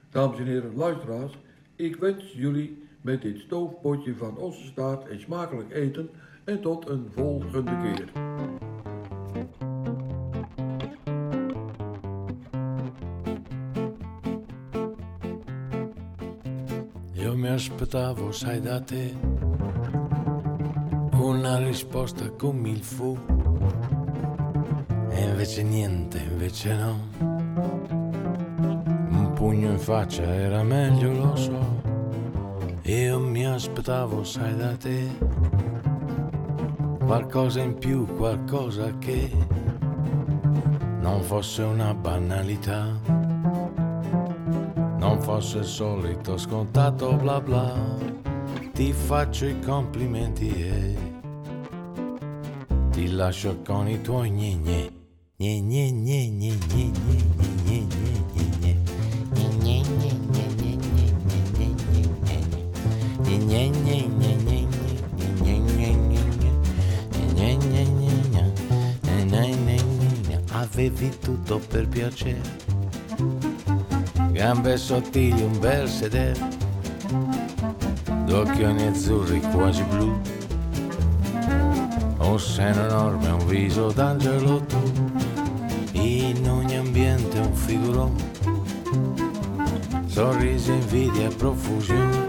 [0.09, 1.37] Dames en heren luisteraars,
[1.75, 6.09] ik wens jullie met dit stoofpotje van ossenstaart een smakelijk eten
[6.43, 8.11] en tot een volgende keer.
[17.25, 19.11] Io mi aspettavo, sai da te,
[21.13, 23.17] una risposta come il fu.
[25.09, 26.99] E invece niente, invece no.
[29.09, 31.81] Un pugno in faccia era meglio, lo so.
[32.83, 35.09] Io mi aspettavo, sai da te,
[37.05, 39.31] qualcosa in più, qualcosa che
[40.99, 43.14] non fosse una banalità,
[45.15, 47.73] non fosse il solito scontato bla bla,
[48.73, 50.95] ti faccio i complimenti e
[52.89, 54.91] ti lascio con i tuoi gne gne
[55.37, 56.91] gne gne gne gne gne
[57.63, 58.55] gne gne gne
[59.61, 60.13] gne gne gne
[70.51, 72.74] Avevi tutto per piacere
[74.45, 76.39] Gambe sottili, un bel sedere.
[78.25, 80.15] Due occhioni azzurri quasi blu.
[82.19, 84.77] Un seno enorme, un viso d'angelo tu.
[85.93, 88.23] In ogni ambiente un figurone.
[90.05, 92.25] Sorrisi, invidia profusione.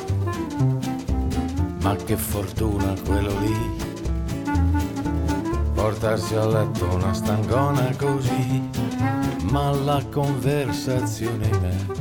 [1.82, 3.84] Ma che fortuna quello lì.
[5.74, 8.70] Portarsi a letto una stangona così.
[9.50, 11.95] Ma la conversazione in me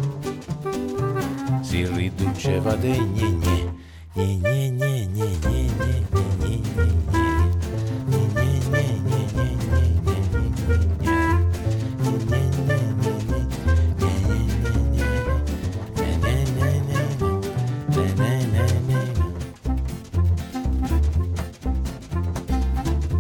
[1.76, 3.74] si riduceva dei gne gne.
[4.14, 6.64] Gne gne gne gne gne gne.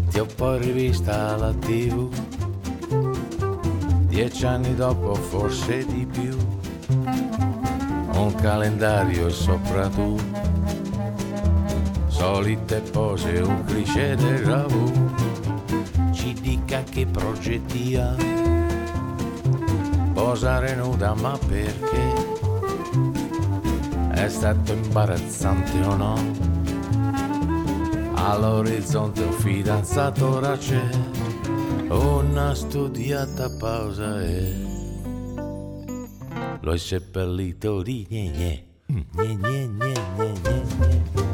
[0.09, 2.09] Ti ho poi rivista alla tv,
[4.07, 6.37] dieci anni dopo forse di più,
[8.15, 10.17] un calendario sopra tu,
[12.07, 14.91] solite pose, un cliché del gravù,
[16.11, 18.15] ci dica che progetti ha?
[20.13, 22.13] Posare nuda ma perché?
[24.11, 26.15] È stato imbarazzante o no?
[28.13, 30.81] All'orizzonte un fidanzato ora c'è
[31.89, 34.64] Una studiata pausa e
[36.65, 41.24] Lože pelí to líně, ně, ně, ně, ně, ně, ně, ně.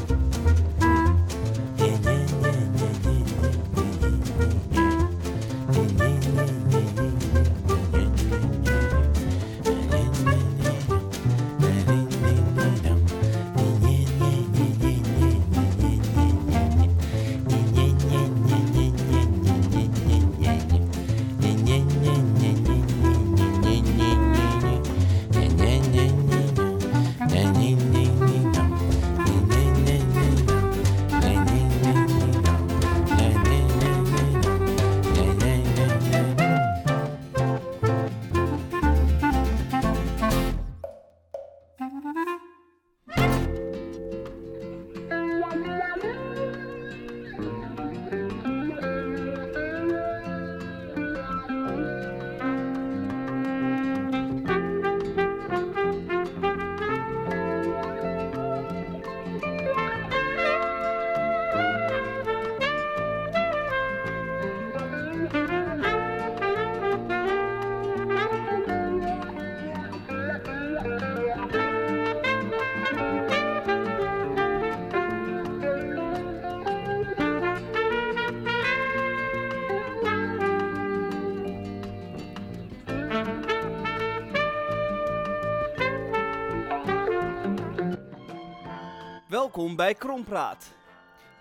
[89.52, 90.64] Welkom bij Krompraat,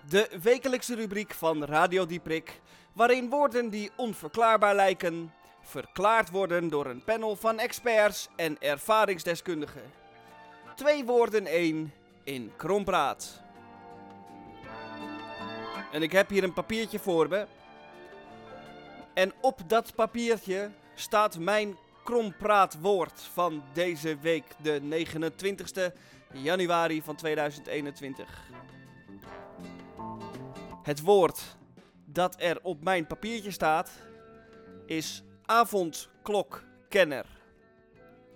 [0.10, 2.62] de wekelijkse rubriek van Radio Dieprik,
[2.94, 9.82] waarin woorden die onverklaarbaar lijken, verklaard worden door een panel van experts en ervaringsdeskundigen.
[10.76, 11.94] Twee woorden één
[12.24, 13.42] in Krompraat.
[15.92, 17.46] En ik heb hier een papiertje voor me.
[19.14, 25.68] En op dat papiertje staat mijn krompraatwoord van deze week, de 29
[26.34, 28.50] januari van 2021.
[30.84, 31.58] Het woord
[32.06, 33.92] dat er op mijn papiertje staat
[34.86, 37.26] is avondklokkenner.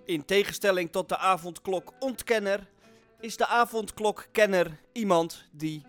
[0.06, 2.68] In tegenstelling tot de avondklokontkenner
[3.20, 5.86] is de avondklokkenner iemand die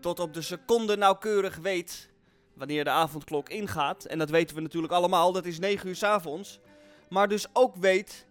[0.00, 2.08] tot op de seconde nauwkeurig weet
[2.54, 4.04] wanneer de avondklok ingaat.
[4.04, 6.60] En dat weten we natuurlijk allemaal, dat is 9 uur 's avonds.
[7.08, 8.26] Maar dus ook weet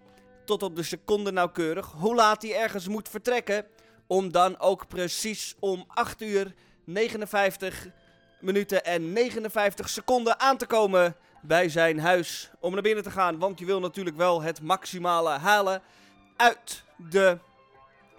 [0.45, 3.65] tot op de seconde nauwkeurig hoe laat hij ergens moet vertrekken.
[4.07, 7.87] Om dan ook precies om 8 uur 59
[8.39, 12.51] minuten en 59 seconden aan te komen bij zijn huis.
[12.59, 15.81] Om naar binnen te gaan, want je wil natuurlijk wel het maximale halen
[16.37, 17.37] uit de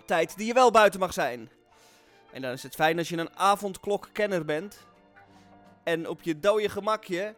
[0.06, 1.50] tijd die je wel buiten mag zijn.
[2.32, 4.78] En dan is het fijn als je een avondklokkenner bent.
[5.84, 7.34] En op je dode gemakje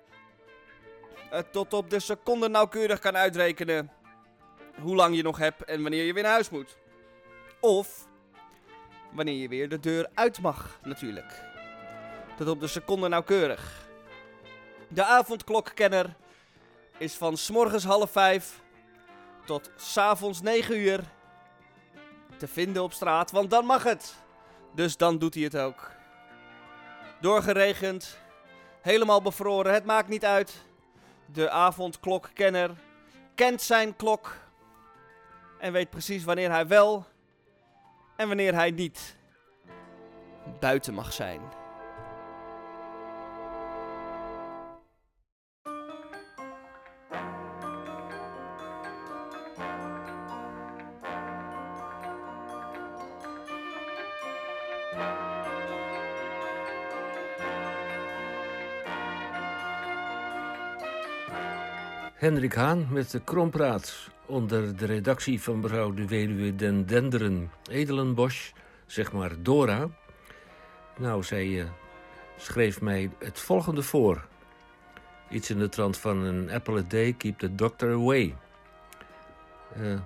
[1.30, 3.90] het tot op de seconde nauwkeurig kan uitrekenen
[4.80, 6.76] hoe lang je nog hebt en wanneer je weer naar huis moet.
[7.60, 8.08] Of
[9.12, 11.44] wanneer je weer de deur uit mag, natuurlijk.
[12.36, 13.88] Tot op de seconde nauwkeurig.
[14.88, 16.16] De avondklokkenner
[16.98, 18.60] is van s'morgens half vijf
[19.44, 21.00] tot s'avonds negen uur
[22.36, 24.16] te vinden op straat, want dan mag het.
[24.74, 25.90] Dus dan doet hij het ook.
[27.20, 28.18] Doorgeregend,
[28.80, 30.64] helemaal bevroren, het maakt niet uit.
[31.32, 32.70] De avondklokkenner
[33.34, 34.36] kent zijn klok
[35.58, 37.06] en weet precies wanneer hij wel
[38.16, 39.16] en wanneer hij niet
[40.60, 41.40] buiten mag zijn.
[62.16, 64.15] Hendrik Haan met de Krompraat.
[64.26, 68.52] Onder de redactie van mevrouw de Weduwe Den Denderen Edelenbosch,
[68.86, 69.88] zeg maar Dora.
[70.96, 71.66] Nou, zij eh,
[72.36, 74.26] schreef mij het volgende voor.
[75.30, 78.36] Iets in de trant van een apple a day, keep the doctor away.
[79.74, 80.00] Eh,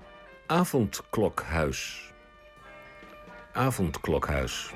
[0.47, 2.13] avondklokhuis.
[3.53, 4.73] Avondklokhuis.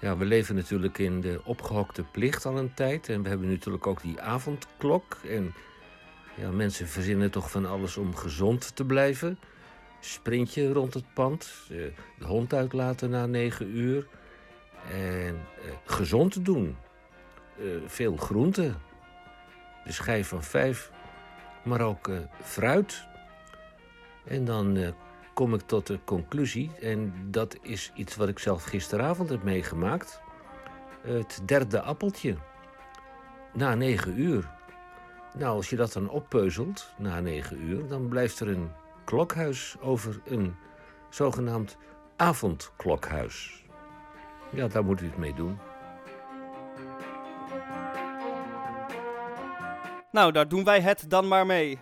[0.00, 3.08] Ja, we leven natuurlijk in de opgehokte plicht al een tijd.
[3.08, 5.16] En we hebben natuurlijk ook die avondklok.
[5.28, 5.54] En
[6.36, 9.38] ja, mensen verzinnen toch van alles om gezond te blijven.
[10.00, 11.52] Sprintje rond het pand.
[12.18, 14.06] De hond uitlaten na negen uur.
[14.90, 16.76] En eh, gezond doen.
[17.58, 18.76] Eh, veel groenten.
[19.84, 20.90] de schijf van vijf,
[21.64, 23.08] maar ook eh, fruit.
[24.24, 24.94] En dan
[25.34, 30.20] kom ik tot de conclusie, en dat is iets wat ik zelf gisteravond heb meegemaakt.
[31.02, 32.36] Het derde appeltje.
[33.52, 34.50] Na negen uur.
[35.34, 38.70] Nou, als je dat dan oppeuzelt na negen uur, dan blijft er een
[39.04, 40.56] klokhuis over een
[41.10, 41.76] zogenaamd
[42.16, 43.64] avondklokhuis.
[44.50, 45.58] Ja, daar moet u het mee doen.
[50.12, 51.78] Nou, daar doen wij het dan maar mee.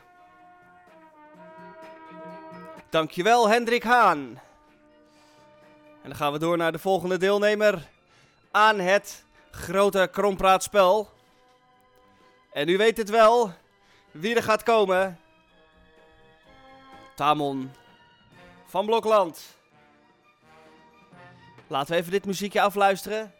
[2.90, 4.18] Dankjewel, Hendrik Haan.
[6.02, 7.88] En dan gaan we door naar de volgende deelnemer
[8.50, 11.17] aan het grote krompraatspel.
[12.58, 13.52] En u weet het wel,
[14.10, 15.18] wie er gaat komen.
[17.14, 17.70] Tamon
[18.66, 19.56] van Blokland.
[21.66, 23.34] Laten we even dit muziekje afluisteren.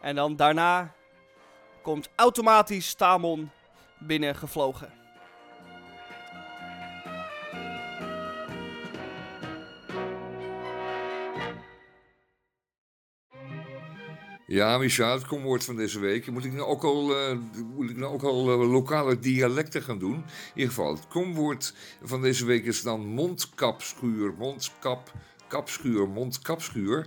[0.00, 0.92] En dan daarna
[1.82, 3.50] komt automatisch Tamon
[3.98, 4.97] binnengevlogen.
[14.50, 16.30] Ja, Micha, het komwoord van deze week.
[16.30, 17.36] Moet ik nou ook al, eh,
[17.74, 20.14] moet ik nou ook al eh, lokale dialecten gaan doen?
[20.14, 20.22] In
[20.54, 24.34] ieder geval, het komwoord van deze week is dan mondkapschuur.
[24.38, 25.12] Mondkap,
[25.48, 27.06] kapschuur, mondkapschuur.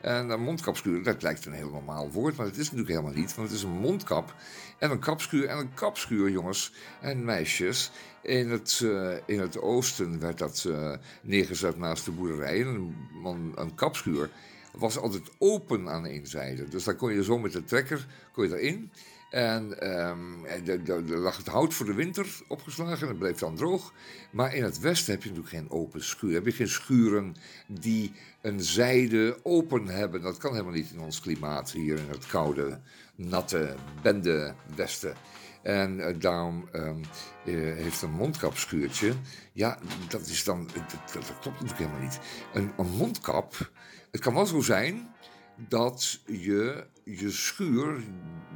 [0.00, 3.34] En een mondkapschuur, dat lijkt een heel normaal woord, maar dat is natuurlijk helemaal niet.
[3.34, 4.34] Want het is een mondkap
[4.78, 5.46] en een kapschuur.
[5.46, 7.90] En een kapschuur, jongens en meisjes.
[8.22, 12.60] In het, eh, in het oosten werd dat eh, neergezet naast de boerderij.
[12.60, 14.30] Een, een, een kapschuur
[14.72, 16.68] was altijd open aan één zijde.
[16.68, 18.90] Dus dan kon je zo met de trekker kon je erin.
[19.30, 23.38] En ehm, de- de- er lag het hout voor de winter opgeslagen en dat bleef
[23.38, 23.92] dan droog.
[24.30, 26.34] Maar in het westen heb je natuurlijk geen open schuur.
[26.34, 30.22] Heb je geen schuren die een zijde open hebben.
[30.22, 32.80] Dat kan helemaal niet in ons klimaat hier in het koude,
[33.14, 35.14] natte, bende westen.
[35.62, 37.02] En eh, daarom ehm,
[37.44, 39.12] eh, heeft een mondkapschuurtje.
[39.52, 40.68] Ja, dat is dan.
[41.12, 42.20] Dat, klopt natuurlijk helemaal niet.
[42.54, 43.70] Een, een mondkap.
[44.10, 45.14] Het kan wel zo zijn
[45.56, 48.02] dat je je schuur,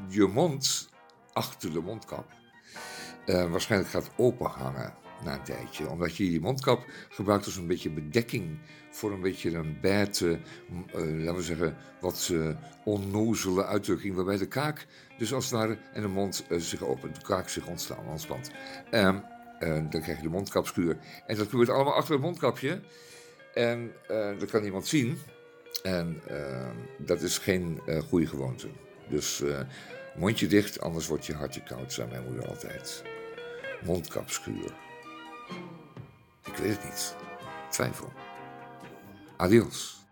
[0.09, 0.91] je mond
[1.33, 2.27] achter de mondkap,
[3.27, 4.95] eh, waarschijnlijk gaat openhangen
[5.25, 5.89] na een tijdje.
[5.89, 8.59] Omdat je die mondkap gebruikt als een beetje bedekking
[8.91, 10.39] voor een beetje een bete,
[10.69, 12.49] m- eh, laten we zeggen, wat eh,
[12.85, 14.15] onnozele uitdrukking.
[14.15, 14.87] Waarbij de kaak
[15.19, 18.51] dus als het en de mond eh, zich opent, de kaak zich ontstaan, ontspant.
[18.91, 19.17] Ehm,
[19.59, 20.99] eh, dan krijg je de mondkapschuur.
[21.27, 22.81] En dat gebeurt allemaal achter het mondkapje.
[23.55, 25.19] En eh, dat kan niemand zien.
[25.83, 28.69] En eh, dat is geen eh, goede gewoonte.
[29.09, 29.61] Dus eh,
[30.17, 33.03] mondje dicht, anders wordt je hartje koud, zei mijn moeder altijd.
[33.85, 34.73] Mondkapschuur.
[36.45, 37.17] Ik weet het niet.
[37.71, 38.13] Twijfel.
[39.37, 40.06] Adios.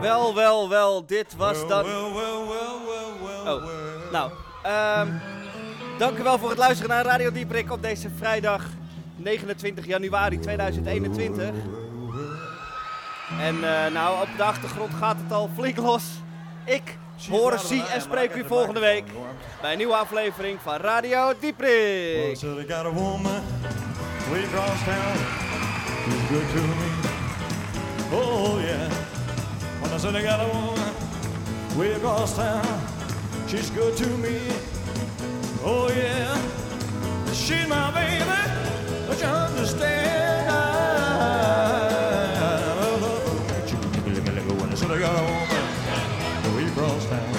[0.00, 1.84] Wel, wel, wel, dit was dan...
[3.46, 3.64] Oh,
[4.12, 4.30] nou,
[4.62, 5.08] ehm
[5.98, 8.62] dank u wel voor het luisteren naar Radio Dieprik op deze vrijdag
[9.16, 11.44] 29 januari 2021.
[13.40, 16.04] En eh, nou, op de achtergrond gaat het al flink los.
[16.64, 16.98] Ik
[17.30, 19.04] hoor, zie en spreek u volgende week
[19.60, 22.38] bij een nieuwe aflevering van Radio Dieprik.
[28.12, 28.95] Oh yeah.
[29.96, 30.94] I said I got a woman
[31.78, 32.62] way across town,
[33.48, 34.38] she's good to me.
[35.64, 36.36] Oh yeah.
[37.32, 38.22] She's my baby.
[39.06, 40.50] Don't you understand?
[44.60, 47.34] I said I got a woman way across town,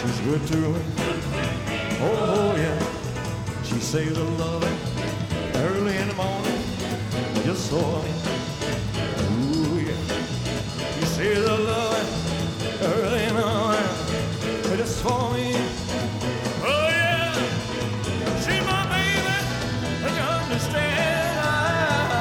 [0.00, 0.80] she's good to me.
[2.00, 2.80] Oh yeah.
[3.64, 4.78] She saves her loving
[5.56, 6.58] early in the morning,
[7.44, 7.76] just so.
[7.78, 8.45] Ooh,
[11.16, 12.06] see the Lord
[12.82, 13.88] early in the morning
[14.76, 15.56] just for me.
[16.60, 17.32] Oh yeah,
[18.44, 19.36] see my baby,
[20.04, 22.12] and you understand I'm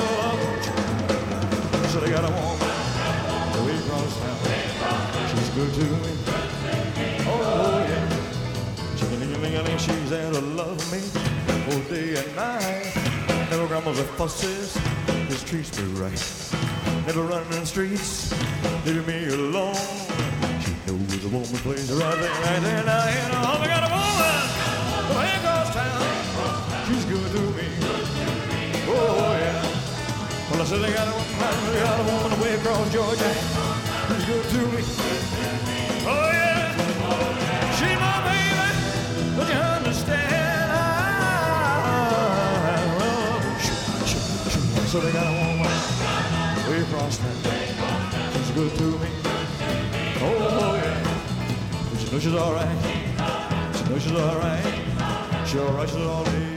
[0.00, 0.40] alone.
[1.90, 2.72] Should have got a woman
[3.66, 4.40] way across town.
[5.28, 6.12] She's good to me.
[7.28, 8.08] Oh yeah,
[8.96, 11.00] chicka-ling-a-ling-a-ling, she's there to love me
[11.68, 12.88] all day and night.
[13.50, 14.78] Never grandma's a fusses,
[15.28, 16.22] just treats me right.
[17.06, 18.32] Never running in the streets,
[18.86, 19.74] leaving me alone.
[20.64, 23.04] She knows a woman plays the right thing right there now.
[23.04, 24.40] Know, oh, I got a woman
[25.04, 26.00] from across town.
[26.88, 27.68] She's good to me.
[28.88, 30.48] Oh yeah.
[30.48, 33.32] Well, I said I got a woman, I got a woman away across Georgia.
[34.08, 34.80] She's good to me.
[36.08, 36.72] Oh yeah.
[37.76, 38.72] She my baby.
[39.36, 40.72] Don't you understand?
[40.72, 41.68] I
[42.98, 43.44] love.
[44.88, 45.33] So they got
[48.54, 49.08] good to me.
[50.20, 51.02] Oh yeah.
[51.90, 53.76] But you know she's alright.
[53.76, 54.64] She knows she's alright.
[55.44, 55.88] She's alright.
[55.88, 56.28] She's alright.
[56.28, 56.53] Amen.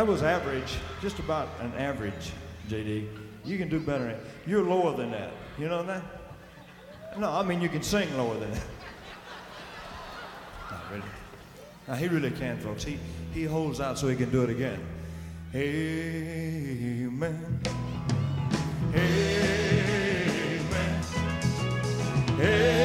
[0.00, 2.32] That was average, just about an average,
[2.68, 3.06] JD.
[3.44, 4.18] You can do better.
[4.46, 5.30] You're lower than that.
[5.58, 6.02] You know that?
[7.18, 8.62] No, I mean you can sing lower than that.
[10.70, 11.02] Not really.
[11.86, 12.82] Now he really can, folks.
[12.82, 12.98] He
[13.34, 14.82] he holds out so he can do it again.
[15.54, 17.10] Amen.
[18.94, 19.04] Amen.
[22.40, 22.79] Amen.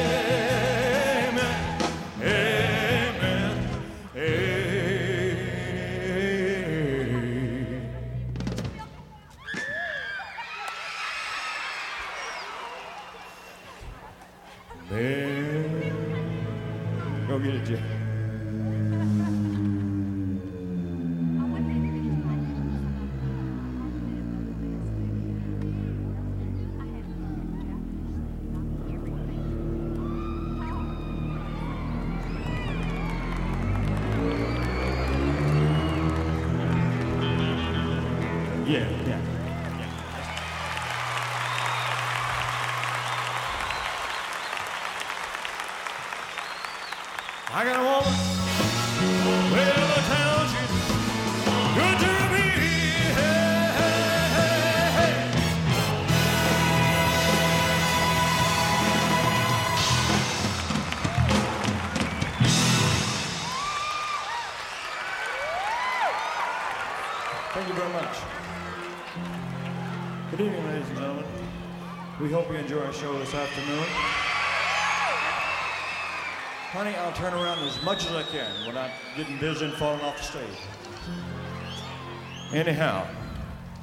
[82.66, 83.06] Anyhow,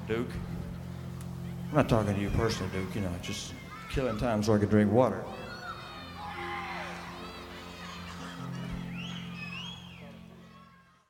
[0.09, 0.27] Duke,
[1.69, 3.53] I'm not talking to you personally, Duke, you know, just
[3.89, 5.23] killing time so I could drink water.